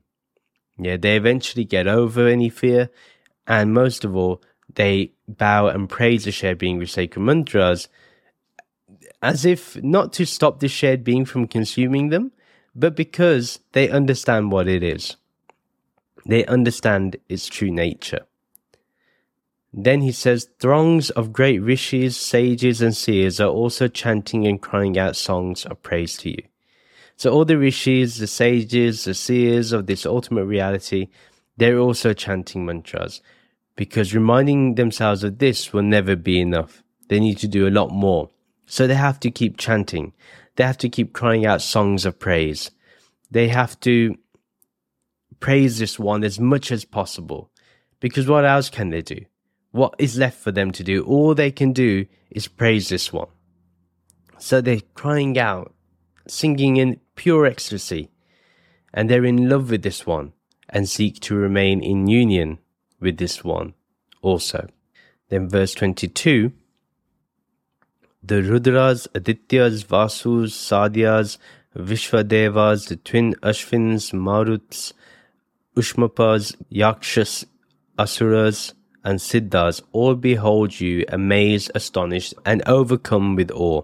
[0.79, 2.91] Yeah, they eventually get over any fear,
[3.47, 4.43] and most of all,
[4.75, 7.89] they bow and praise the shared being with sacred mantras,
[9.21, 12.33] as if not to stop the shared being from consuming them,
[12.75, 15.17] but because they understand what it is.
[16.29, 18.27] They understand its true nature.
[19.73, 24.99] Then he says, Throngs of great rishis, sages, and seers are also chanting and crying
[24.99, 26.43] out songs of praise to you.
[27.17, 31.09] So all the rishis, the sages, the seers of this ultimate reality,
[31.57, 33.21] they're also chanting mantras
[33.75, 36.83] because reminding themselves of this will never be enough.
[37.09, 38.29] They need to do a lot more.
[38.67, 40.13] So they have to keep chanting.
[40.57, 42.71] They have to keep crying out songs of praise.
[43.31, 44.17] They have to
[45.41, 47.51] praise this one as much as possible.
[48.01, 49.25] Because what else can they do?
[49.71, 51.05] What is left for them to do?
[51.05, 53.29] All they can do is praise this one.
[54.39, 55.75] So they're crying out,
[56.27, 58.11] singing in pure ecstasy,
[58.95, 60.33] and they're in love with this one
[60.69, 62.59] and seek to remain in union
[63.01, 63.75] with this one
[64.23, 64.69] also.
[65.29, 66.53] Then verse 22
[68.21, 71.39] the Rudras, Adityas, Vasus, Sadhyas,
[71.77, 74.93] Vishvadevas, the twin Ashvins, Maruts,
[75.79, 77.45] Ushmapas, Yakshas,
[77.97, 78.75] Asuras,
[79.05, 83.83] and Siddhas all behold you, amazed, astonished, and overcome with awe.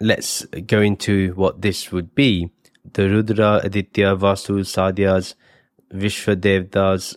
[0.00, 2.50] Let's go into what this would be.
[2.92, 5.34] The Rudra, Aditya, Vasu, Sadhyas,
[5.94, 7.16] Vishvadevas,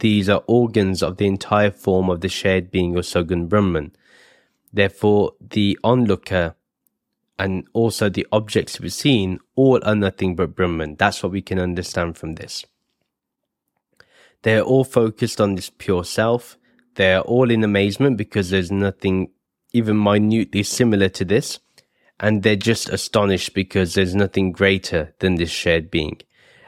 [0.00, 3.92] these are organs of the entire form of the shared being of Sagun Brahman.
[4.72, 6.54] Therefore, the onlooker
[7.38, 10.96] and also the objects be seen all are nothing but Brahman.
[10.96, 12.64] That's what we can understand from this.
[14.42, 16.56] They are all focused on this pure self.
[16.94, 19.30] They are all in amazement because there's nothing
[19.72, 21.58] even minutely similar to this.
[22.18, 26.20] And they're just astonished because there's nothing greater than this shared being.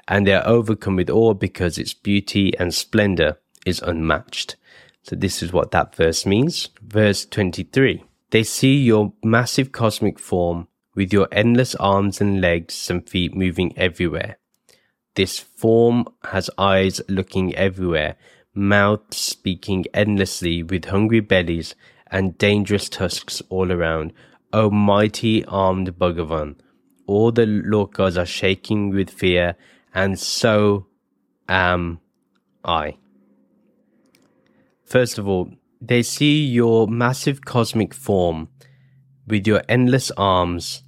[0.09, 4.57] And they are overcome with awe because its beauty and splendor is unmatched.
[5.03, 6.71] So this is what that verse means.
[6.81, 8.05] Verse 23.
[8.31, 13.77] They see your massive cosmic form with your endless arms and legs and feet moving
[13.77, 14.39] everywhere.
[15.15, 18.17] This form has eyes looking everywhere,
[18.55, 21.75] mouths speaking endlessly with hungry bellies
[22.11, 24.13] and dangerous tusks all around.
[24.53, 26.57] O mighty armed Bhagavan,
[27.07, 29.57] all the lokas are shaking with fear,
[29.95, 30.87] and so
[31.49, 32.01] am
[32.65, 32.97] I.
[34.85, 35.51] First of all,
[35.81, 38.49] they see your massive cosmic form
[39.27, 40.83] with your endless arms,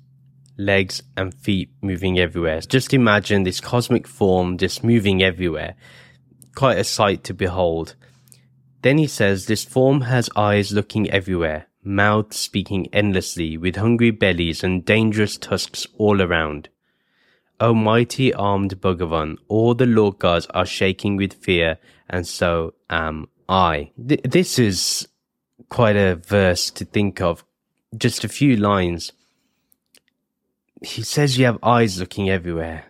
[0.57, 2.61] legs, and feet moving everywhere.
[2.61, 5.75] Just imagine this cosmic form just moving everywhere.
[6.55, 7.95] Quite a sight to behold.
[8.83, 14.63] Then he says, This form has eyes looking everywhere, mouths speaking endlessly, with hungry bellies
[14.63, 16.69] and dangerous tusks all around.
[17.61, 21.79] O mighty armed Bhagavan, all the Lokas are shaking with fear,
[22.11, 23.93] and so am I.
[24.09, 25.09] Th- this is
[25.69, 27.45] quite a verse to think of.
[27.97, 29.13] Just a few lines.
[30.85, 32.85] He says you have eyes looking everywhere.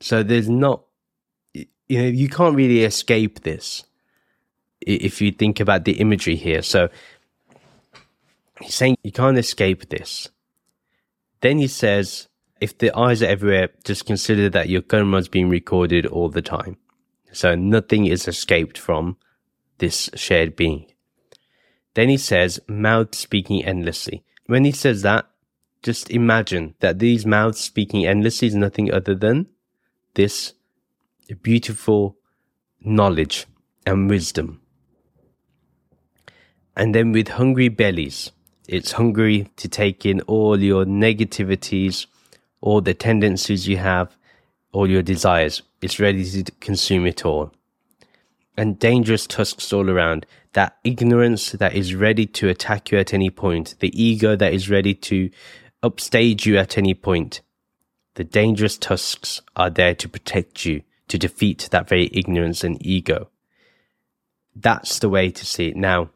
[0.00, 0.84] So there's not,
[1.52, 3.84] you know, you can't really escape this
[4.80, 6.62] if you think about the imagery here.
[6.62, 6.88] So
[8.60, 10.28] he's saying you can't escape this.
[11.42, 12.28] Then he says,
[12.60, 14.82] if the eyes are everywhere, just consider that your
[15.18, 16.78] is being recorded all the time.
[17.32, 19.16] So nothing is escaped from
[19.78, 20.86] this shared being.
[21.94, 24.24] Then he says, mouth speaking endlessly.
[24.46, 25.26] When he says that,
[25.82, 29.46] just imagine that these mouths speaking endlessly is nothing other than
[30.14, 30.54] this
[31.42, 32.16] beautiful
[32.80, 33.46] knowledge
[33.86, 34.60] and wisdom.
[36.76, 38.32] And then with hungry bellies,
[38.68, 42.06] it's hungry to take in all your negativities,
[42.60, 44.16] all the tendencies you have,
[44.72, 45.62] all your desires.
[45.80, 47.52] It's ready to consume it all
[48.56, 50.26] and dangerous tusks all around.
[50.52, 54.68] That ignorance that is ready to attack you at any point, the ego that is
[54.68, 55.30] ready to
[55.82, 57.40] upstage you at any point.
[58.14, 63.28] The dangerous tusks are there to protect you, to defeat that very ignorance and ego.
[64.54, 65.76] That's the way to see it.
[65.76, 66.10] Now,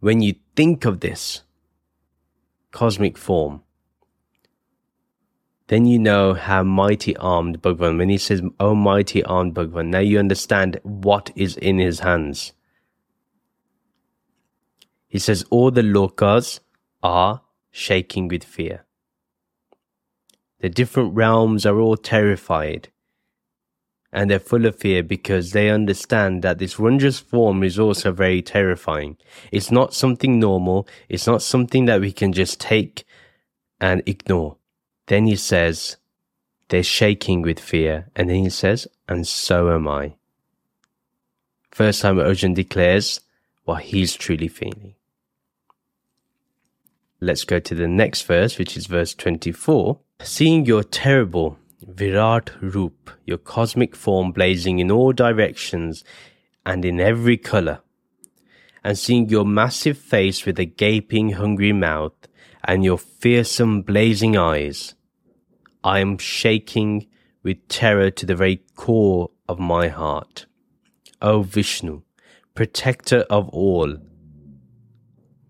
[0.00, 1.42] when you think of this
[2.70, 3.62] cosmic form,
[5.68, 10.00] then you know how mighty armed Bhagwan, when he says, Oh mighty armed Bhagwan, now
[10.00, 12.52] you understand what is in his hands.
[15.06, 16.58] He says, All the lokas
[17.02, 18.84] are shaking with fear.
[20.60, 22.88] The different realms are all terrified
[24.12, 28.42] and they're full of fear because they understand that this wondrous form is also very
[28.42, 29.16] terrifying.
[29.52, 30.88] It's not something normal.
[31.08, 33.04] It's not something that we can just take
[33.80, 34.56] and ignore.
[35.06, 35.96] Then he says,
[36.68, 38.08] they're shaking with fear.
[38.16, 40.14] And then he says, and so am I.
[41.70, 43.20] First time Arjun declares
[43.64, 44.94] what he's truly feeling.
[47.22, 49.98] Let's go to the next verse, which is verse 24.
[50.22, 56.02] Seeing your terrible Virat Roop, your cosmic form blazing in all directions,
[56.64, 57.80] and in every color,
[58.82, 62.14] and seeing your massive face with a gaping, hungry mouth
[62.64, 64.94] and your fearsome, blazing eyes,
[65.84, 67.06] I am shaking
[67.42, 70.46] with terror to the very core of my heart.
[71.20, 72.02] O Vishnu,
[72.54, 73.96] protector of all,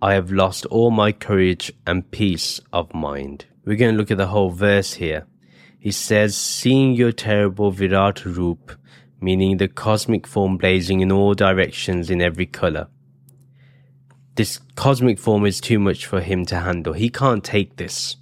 [0.03, 3.45] I have lost all my courage and peace of mind.
[3.67, 5.27] We're going to look at the whole verse here.
[5.79, 8.73] He says, Seeing your terrible Virat Roop,
[9.21, 12.89] meaning the cosmic form blazing in all directions in every color.
[14.37, 16.95] This cosmic form is too much for him to handle.
[16.95, 18.17] He can't take this.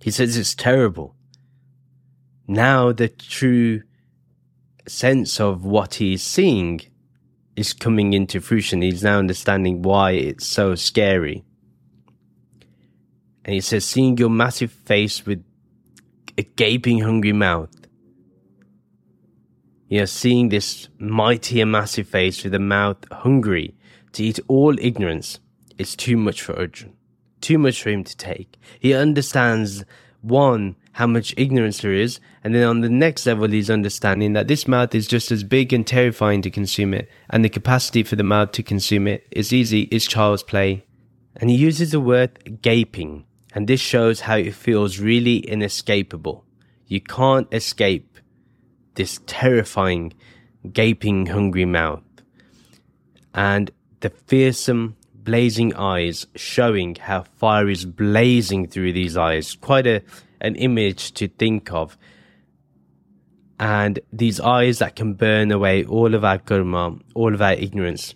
[0.00, 1.14] He says it's terrible.
[2.48, 3.82] Now the true
[4.88, 6.80] sense of what he's seeing
[7.60, 8.82] is coming into fruition.
[8.82, 11.44] He's now understanding why it's so scary.
[13.44, 15.44] And he says, seeing your massive face with
[16.36, 17.74] a gaping, hungry mouth.
[19.88, 23.74] You know, seeing this mighty and massive face with a mouth hungry
[24.12, 25.40] to eat all ignorance
[25.78, 26.94] is too much for Arjun.
[27.40, 28.56] Too much for him to take.
[28.78, 29.84] He understands,
[30.20, 34.48] one, how much ignorance there is, and then on the next level, he's understanding that
[34.48, 38.16] this mouth is just as big and terrifying to consume it, and the capacity for
[38.16, 40.84] the mouth to consume it is easy, is child's play.
[41.36, 43.24] And he uses the word gaping,
[43.54, 46.44] and this shows how it feels really inescapable.
[46.86, 48.18] You can't escape
[48.96, 50.12] this terrifying,
[50.70, 52.04] gaping, hungry mouth.
[53.34, 53.70] And
[54.00, 59.54] the fearsome, blazing eyes showing how fire is blazing through these eyes.
[59.54, 60.02] Quite a
[60.40, 61.96] an image to think of.
[63.58, 68.14] And these eyes that can burn away all of our karma, all of our ignorance.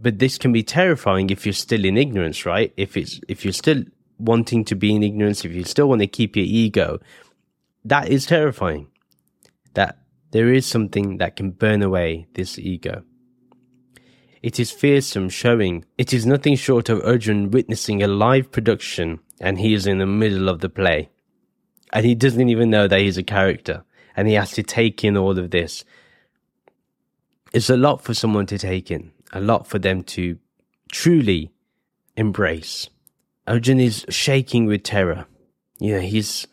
[0.00, 2.72] But this can be terrifying if you're still in ignorance, right?
[2.76, 3.84] If it's if you're still
[4.18, 7.00] wanting to be in ignorance, if you still want to keep your ego,
[7.84, 8.88] that is terrifying.
[9.74, 9.98] That
[10.30, 13.02] there is something that can burn away this ego.
[14.42, 19.58] It is fearsome, showing it is nothing short of Arjun witnessing a live production and
[19.58, 21.10] he is in the middle of the play
[21.92, 23.84] and he doesn't even know that he's a character
[24.16, 25.84] and he has to take in all of this.
[27.52, 30.38] It's a lot for someone to take in, a lot for them to
[30.90, 31.50] truly
[32.16, 32.88] embrace.
[33.46, 35.26] Arjun is shaking with terror.
[35.78, 36.46] You know, he's,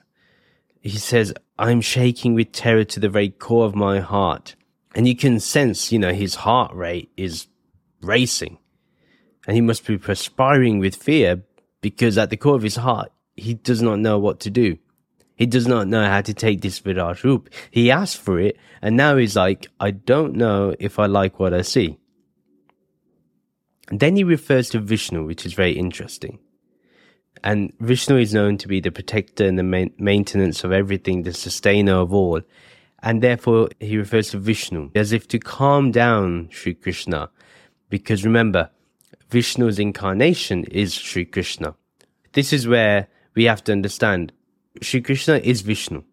[0.82, 4.56] he says, I'm shaking with terror to the very core of my heart.
[4.96, 7.48] And you can sense, you know, his heart rate is
[8.02, 8.58] racing.
[9.46, 11.44] And he must be perspiring with fear
[11.82, 14.78] because at the core of his heart, he does not know what to do.
[15.40, 17.50] He does not know how to take this Virat Roop.
[17.72, 21.54] He asked for it, and now he's like, I don't know if I like what
[21.54, 21.98] I see.
[23.90, 26.40] And then he refers to Vishnu, which is very interesting.
[27.42, 31.32] And Vishnu is known to be the protector and the ma- maintenance of everything, the
[31.32, 32.42] sustainer of all.
[33.02, 37.30] And therefore, he refers to Vishnu as if to calm down Sri Krishna.
[37.90, 38.72] Because remember,
[39.30, 41.76] Vishnu's incarnation is Sri Krishna.
[42.34, 44.34] This is where we have to understand
[44.82, 46.04] Shri Krishna is Vishnu.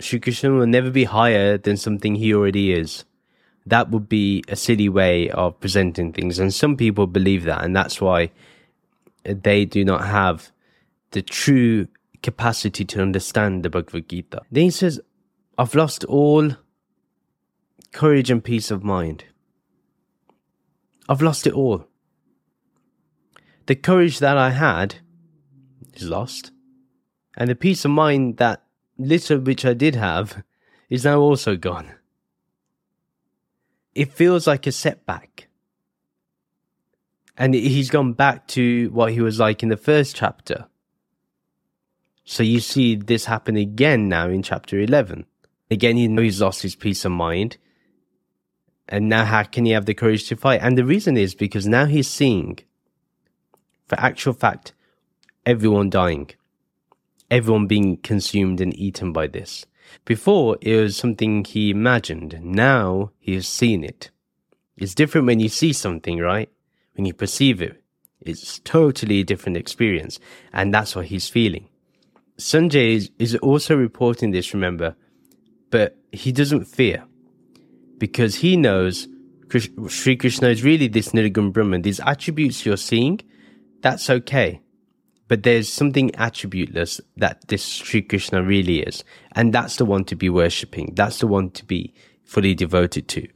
[0.00, 3.04] Shri Krishna will never be higher than something he already is.
[3.66, 7.74] That would be a silly way of presenting things, and some people believe that, and
[7.74, 8.30] that's why
[9.24, 10.50] they do not have
[11.12, 11.88] the true
[12.22, 14.42] capacity to understand the Bhagavad Gita.
[14.50, 15.00] Then he says,
[15.56, 16.56] I've lost all
[17.92, 19.24] courage and peace of mind.
[21.08, 21.86] I've lost it all.
[23.66, 24.96] The courage that I had
[25.94, 26.50] is lost.
[27.36, 28.62] And the peace of mind that
[28.98, 30.42] little which I did have
[30.88, 31.92] is now also gone.
[33.94, 35.48] It feels like a setback.
[37.36, 40.66] And he's gone back to what he was like in the first chapter.
[42.24, 45.26] So you see this happen again now in chapter 11.
[45.70, 47.56] Again, he knows he's lost his peace of mind.
[48.88, 50.60] And now how can he have the courage to fight?
[50.62, 52.58] And the reason is because now he's seeing,
[53.86, 54.72] for actual fact,
[55.44, 56.30] everyone dying
[57.34, 59.66] everyone being consumed and eaten by this.
[60.04, 62.38] Before, it was something he imagined.
[62.42, 64.10] Now, he has seen it.
[64.76, 66.48] It's different when you see something, right?
[66.94, 67.82] When you perceive it.
[68.20, 70.20] It's totally a different experience.
[70.52, 71.68] And that's what he's feeling.
[72.38, 74.96] Sanjay is, also reporting this, remember,
[75.70, 77.04] but he doesn't fear
[77.98, 79.08] because he knows
[79.88, 81.82] Sri Krishna is really this Nirgun Brahman.
[81.82, 83.20] These attributes you're seeing,
[83.82, 84.63] that's okay
[85.28, 89.04] but there's something attributeless that this Sri Krishna really is.
[89.32, 90.92] And that's the one to be worshipping.
[90.94, 91.94] That's the one to be
[92.24, 93.28] fully devoted to.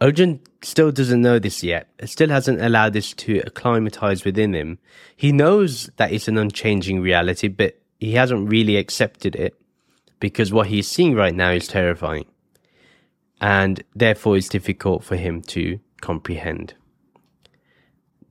[0.00, 1.88] Arjun still doesn't know this yet.
[2.04, 4.78] Still hasn't allowed this to acclimatize within him.
[5.16, 9.54] He knows that it's an unchanging reality, but he hasn't really accepted it
[10.20, 12.26] because what he's seeing right now is terrifying.
[13.40, 16.74] and therefore it's difficult for him to comprehend.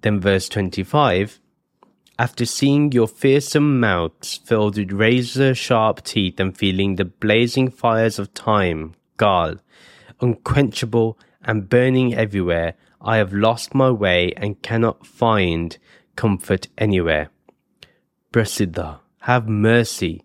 [0.02, 1.40] Then, verse 25
[2.20, 8.20] After seeing your fearsome mouths filled with razor sharp teeth and feeling the blazing fires
[8.20, 9.56] of time, Kal,
[10.22, 15.76] unquenchable and burning everywhere, I have lost my way and cannot find
[16.16, 17.30] comfort anywhere.
[18.32, 20.24] Prasiddha, have mercy,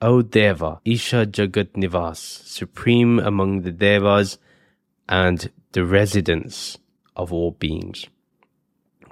[0.00, 4.38] O Deva, Isha Jagat Nivas, supreme among the Devas
[5.08, 6.78] and the residence
[7.16, 8.06] of all beings.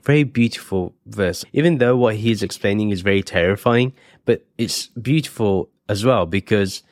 [0.05, 1.45] Very beautiful verse.
[1.53, 3.93] Even though what he's explaining is very terrifying,
[4.25, 6.83] but it's beautiful as well because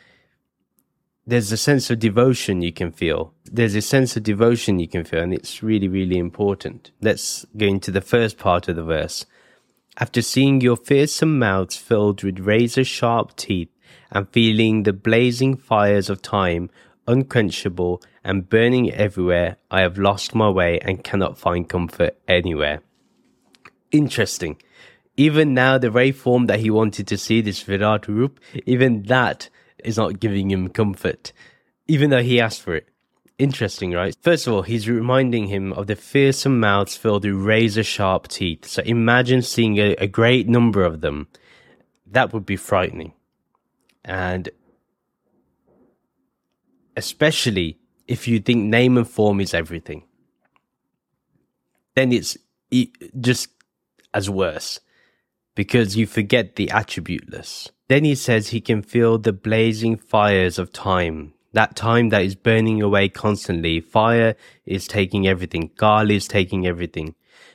[1.27, 3.33] there's a sense of devotion you can feel.
[3.45, 6.91] There's a sense of devotion you can feel, and it's really, really important.
[7.01, 9.27] Let's go into the first part of the verse.
[9.99, 13.69] After seeing your fearsome mouths filled with razor sharp teeth,
[14.11, 16.71] and feeling the blazing fires of time,
[17.07, 22.81] unquenchable and burning everywhere, I have lost my way and cannot find comfort anywhere.
[23.93, 24.57] Interesting.
[25.17, 29.51] Even now, the very form that he wanted to see, this Virat Rup, even that
[29.85, 31.33] is not giving him comfort,
[31.87, 32.89] even though he asked for it.
[33.39, 34.17] Interesting, right?
[34.23, 38.67] First of all, he's reminding him of the fearsome mouths filled with razor sharp teeth.
[38.67, 41.29] So imagine seeing a, a great number of them.
[42.07, 43.13] That would be frightening.
[44.05, 44.49] And
[46.97, 50.05] especially if you think name and form is everything,
[51.95, 52.39] then it's
[53.21, 53.52] just
[54.15, 54.81] as worse
[55.55, 57.71] because you forget the attributeless.
[57.89, 61.35] Then he says he can feel the blazing fires of time.
[61.53, 63.81] That time that is burning away constantly.
[63.81, 64.35] Fire
[64.65, 65.71] is taking everything.
[65.79, 67.15] Kal is taking everything.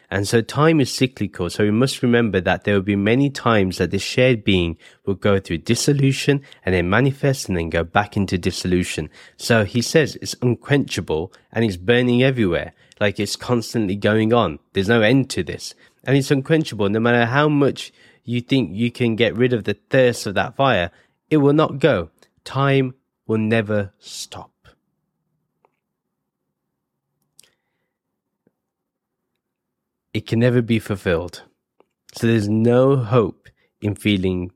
[0.10, 1.50] And so time is cyclical.
[1.50, 5.16] So we must remember that there will be many times that this shared being will
[5.16, 9.10] go through dissolution and then manifest and then go back into dissolution.
[9.36, 12.74] So he says it's unquenchable and it's burning everywhere.
[13.02, 14.60] Like it's constantly going on.
[14.74, 15.76] There's no end to this.
[16.08, 16.90] And it's unquenchable.
[16.90, 17.92] No matter how much
[18.24, 20.90] you think you can get rid of the thirst of that fire,
[21.30, 22.10] it will not go.
[22.46, 22.96] Time
[23.28, 24.52] will never stop.
[30.14, 31.44] It can never be fulfilled.
[32.14, 33.50] So there's no hope
[33.82, 34.52] in feeling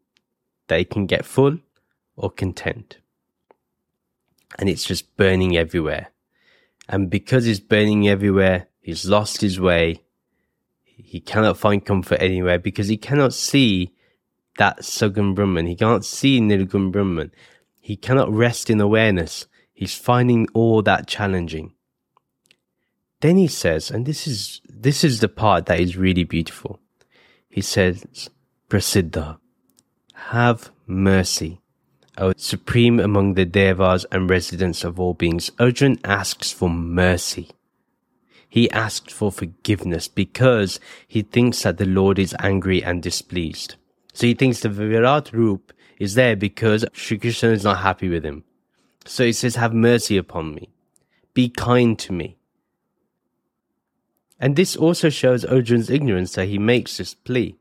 [0.68, 1.60] that it can get full
[2.16, 2.98] or content.
[4.58, 6.12] And it's just burning everywhere.
[6.88, 10.02] And because it's burning everywhere, he's lost his way
[11.04, 13.94] he cannot find comfort anywhere because he cannot see
[14.58, 15.68] that Sagun Brahman.
[15.68, 17.32] He can't see Nirgun Brahman.
[17.80, 19.48] He cannot rest in awareness.
[19.74, 21.74] He's finding all that challenging.
[23.22, 26.80] Then he says, and this is this is the part that is really beautiful.
[27.50, 28.30] He says,
[28.70, 29.38] Prasiddha,
[30.14, 31.62] have mercy.
[32.18, 37.50] O supreme among the devas and residents of all beings, Arjun asks for mercy.
[38.52, 40.78] He asked for forgiveness because
[41.08, 43.76] he thinks that the Lord is angry and displeased.
[44.12, 48.26] So he thinks the Virat Roop is there because Sri Krishna is not happy with
[48.26, 48.44] him.
[49.06, 50.68] So he says, have mercy upon me.
[51.34, 52.36] Be kind to me.
[54.38, 57.56] And this also shows Arjun's ignorance that he makes this plea.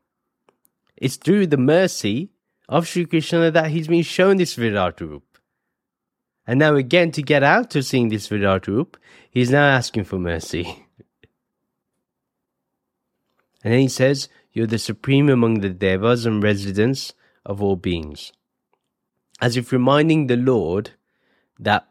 [0.96, 2.30] It's through the mercy
[2.68, 5.22] of Sri Krishna that he's been shown this Virat Roop.
[6.48, 8.96] And now again, to get out of seeing this Virat Roop,
[9.30, 10.86] he's now asking for mercy.
[13.64, 17.14] and then he says, You're the supreme among the devas and residents
[17.46, 18.32] of all beings.
[19.40, 20.90] As if reminding the Lord
[21.58, 21.88] that,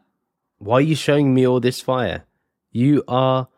[0.58, 2.24] why are you showing me all this fire?
[2.70, 3.48] You are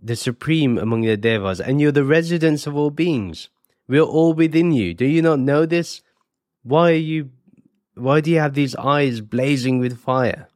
[0.00, 3.48] the supreme among the devas, and you're the residents of all beings.
[3.88, 4.94] We're all within you.
[4.94, 6.02] Do you not know this?
[6.62, 7.30] Why are you
[7.94, 10.48] why do you have these eyes blazing with fire?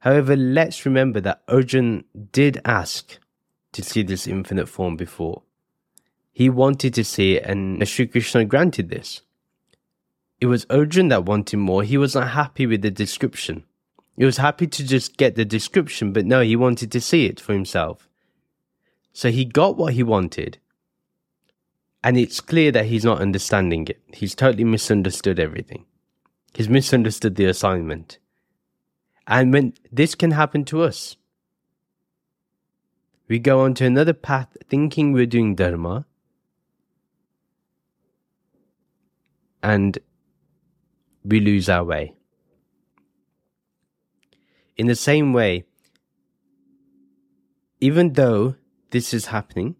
[0.00, 3.18] However, let's remember that Arjun did ask
[3.72, 5.42] to see this infinite form before.
[6.32, 9.22] He wanted to see it, and Sri Krishna granted this.
[10.40, 11.82] It was Arjun that wanted more.
[11.82, 13.64] He was not happy with the description.
[14.16, 17.38] He was happy to just get the description, but no, he wanted to see it
[17.38, 18.08] for himself.
[19.12, 20.58] So he got what he wanted.
[22.02, 24.00] And it's clear that he's not understanding it.
[24.14, 25.84] He's totally misunderstood everything.
[26.54, 28.18] He's misunderstood the assignment.
[29.26, 31.16] And when this can happen to us,
[33.28, 36.04] we go on to another path thinking we're doing Dharma,
[39.62, 39.98] and
[41.24, 42.14] we lose our way.
[44.76, 45.64] In the same way,
[47.80, 48.56] even though
[48.90, 49.76] this is happening,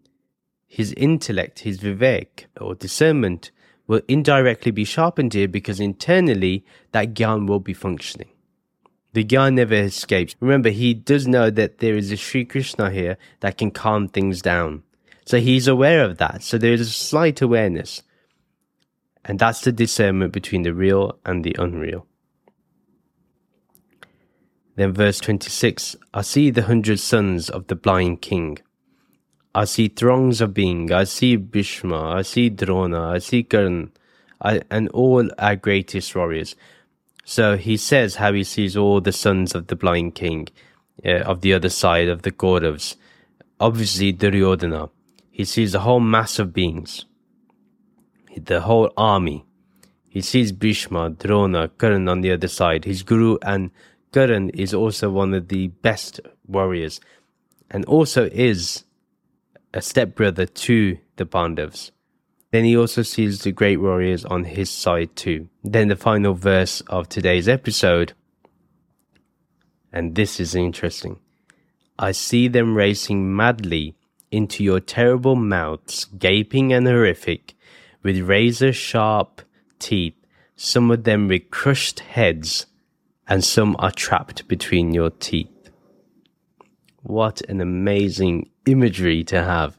[0.67, 3.51] his intellect, his vivek or discernment
[3.85, 6.63] will indirectly be sharpened here because internally
[6.93, 8.29] that gyan will be functioning.
[9.13, 10.35] The guy never escapes.
[10.39, 14.41] Remember, he does know that there is a Sri Krishna here that can calm things
[14.41, 14.83] down.
[15.25, 16.43] So he's aware of that.
[16.43, 18.03] So there is a slight awareness.
[19.25, 22.07] And that's the discernment between the real and the unreal.
[24.75, 28.59] Then verse 26 I see the hundred sons of the blind king.
[29.53, 30.91] I see throngs of beings.
[30.91, 32.15] I see Bhishma.
[32.15, 33.09] I see Drona.
[33.09, 33.91] I see Karn.
[34.39, 36.55] I, and all our greatest warriors.
[37.23, 40.47] So he says how he sees all the sons of the blind king
[41.05, 42.95] uh, of the other side of the Kauravas.
[43.59, 44.89] Obviously, Duryodhana.
[45.29, 47.05] He sees the whole mass of beings,
[48.35, 49.45] the whole army.
[50.09, 53.71] He sees Bhishma, Drona, Karn on the other side, his guru, and
[54.11, 56.99] Karan is also one of the best warriors
[57.69, 58.83] and also is
[59.73, 61.91] a stepbrother to the Pandavas.
[62.51, 65.47] Then he also sees the great warriors on his side too.
[65.63, 68.13] Then the final verse of today's episode,
[69.91, 71.19] and this is interesting.
[71.97, 73.95] I see them racing madly
[74.31, 77.53] into your terrible mouths, gaping and horrific,
[78.03, 79.41] with razor sharp
[79.79, 80.15] teeth,
[80.55, 82.65] some of them with crushed heads,
[83.27, 85.69] and some are trapped between your teeth.
[87.03, 89.77] What an amazing imagery to have.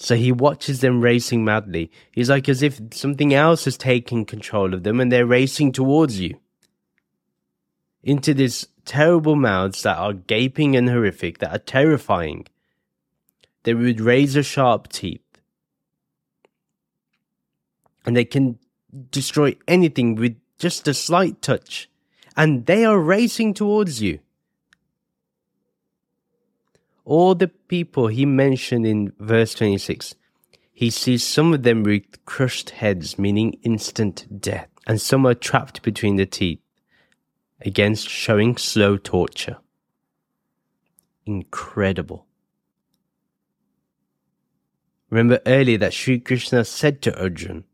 [0.00, 1.90] So he watches them racing madly.
[2.12, 6.20] He's like as if something else has taken control of them and they're racing towards
[6.20, 6.38] you.
[8.04, 12.46] Into these terrible mouths that are gaping and horrific, that are terrifying.
[13.64, 15.20] They with razor sharp teeth.
[18.06, 18.60] And they can
[19.10, 21.90] destroy anything with just a slight touch.
[22.36, 24.20] And they are racing towards you
[27.08, 30.14] all the people he mentioned in verse 26,
[30.74, 35.82] he sees some of them with crushed heads, meaning instant death, and some are trapped
[35.82, 36.60] between the teeth,
[37.62, 39.56] against showing slow torture.
[41.24, 42.26] Incredible.
[45.08, 47.64] Remember earlier that Sri Krishna said to Arjun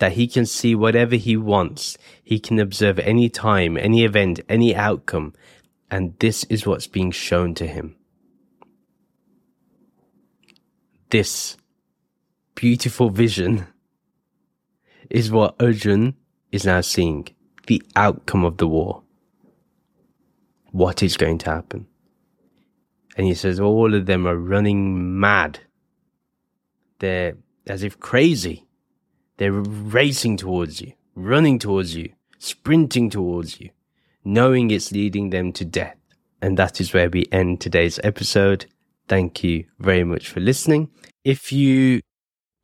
[0.00, 4.76] that he can see whatever he wants, he can observe any time, any event, any
[4.76, 5.32] outcome,
[5.90, 7.96] and this is what's being shown to him.
[11.10, 11.56] This
[12.54, 13.66] beautiful vision
[15.08, 16.14] is what Arjun
[16.52, 17.28] is now seeing
[17.66, 19.02] the outcome of the war.
[20.72, 21.86] What is going to happen?
[23.16, 25.60] And he says all of them are running mad.
[27.00, 27.34] They're
[27.66, 28.66] as if crazy.
[29.36, 33.70] They're racing towards you, running towards you, sprinting towards you,
[34.24, 35.96] knowing it's leading them to death.
[36.42, 38.66] And that is where we end today's episode.
[39.10, 40.88] Thank you very much for listening.
[41.24, 42.00] If you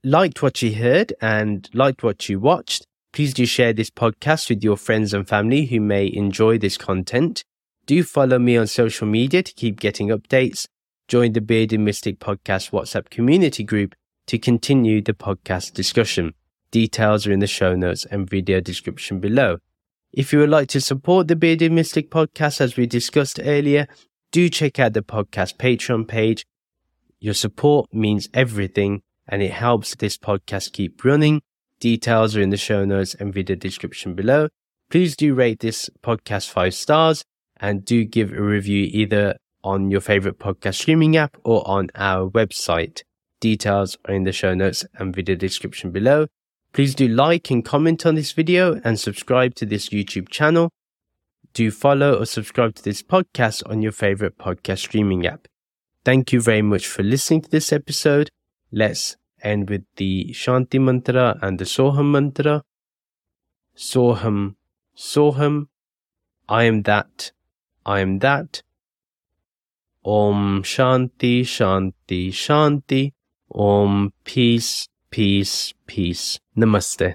[0.04, 4.62] liked what you heard and liked what you watched, please do share this podcast with
[4.62, 7.42] your friends and family who may enjoy this content.
[7.86, 10.68] Do follow me on social media to keep getting updates.
[11.08, 13.96] Join the Bearded Mystic Podcast WhatsApp community group
[14.28, 16.32] to continue the podcast discussion.
[16.70, 19.58] Details are in the show notes and video description below.
[20.12, 23.88] If you would like to support the Bearded Mystic podcast as we discussed earlier,
[24.36, 26.44] do check out the podcast Patreon page.
[27.20, 31.40] Your support means everything and it helps this podcast keep running.
[31.80, 34.50] Details are in the show notes and video description below.
[34.90, 37.24] Please do rate this podcast five stars
[37.56, 42.28] and do give a review either on your favorite podcast streaming app or on our
[42.28, 43.00] website.
[43.40, 46.26] Details are in the show notes and video description below.
[46.74, 50.68] Please do like and comment on this video and subscribe to this YouTube channel
[51.56, 55.48] do follow or subscribe to this podcast on your favorite podcast streaming app.
[56.04, 58.28] Thank you very much for listening to this episode.
[58.70, 62.62] Let's end with the Shanti mantra and the Soham mantra.
[63.74, 64.56] Soham,
[64.94, 65.68] Soham,
[66.46, 67.32] I am that,
[67.86, 68.62] I am that.
[70.04, 73.12] Om Shanti, Shanti, Shanti.
[73.50, 76.38] Om Peace, Peace, Peace.
[76.54, 77.14] Namaste.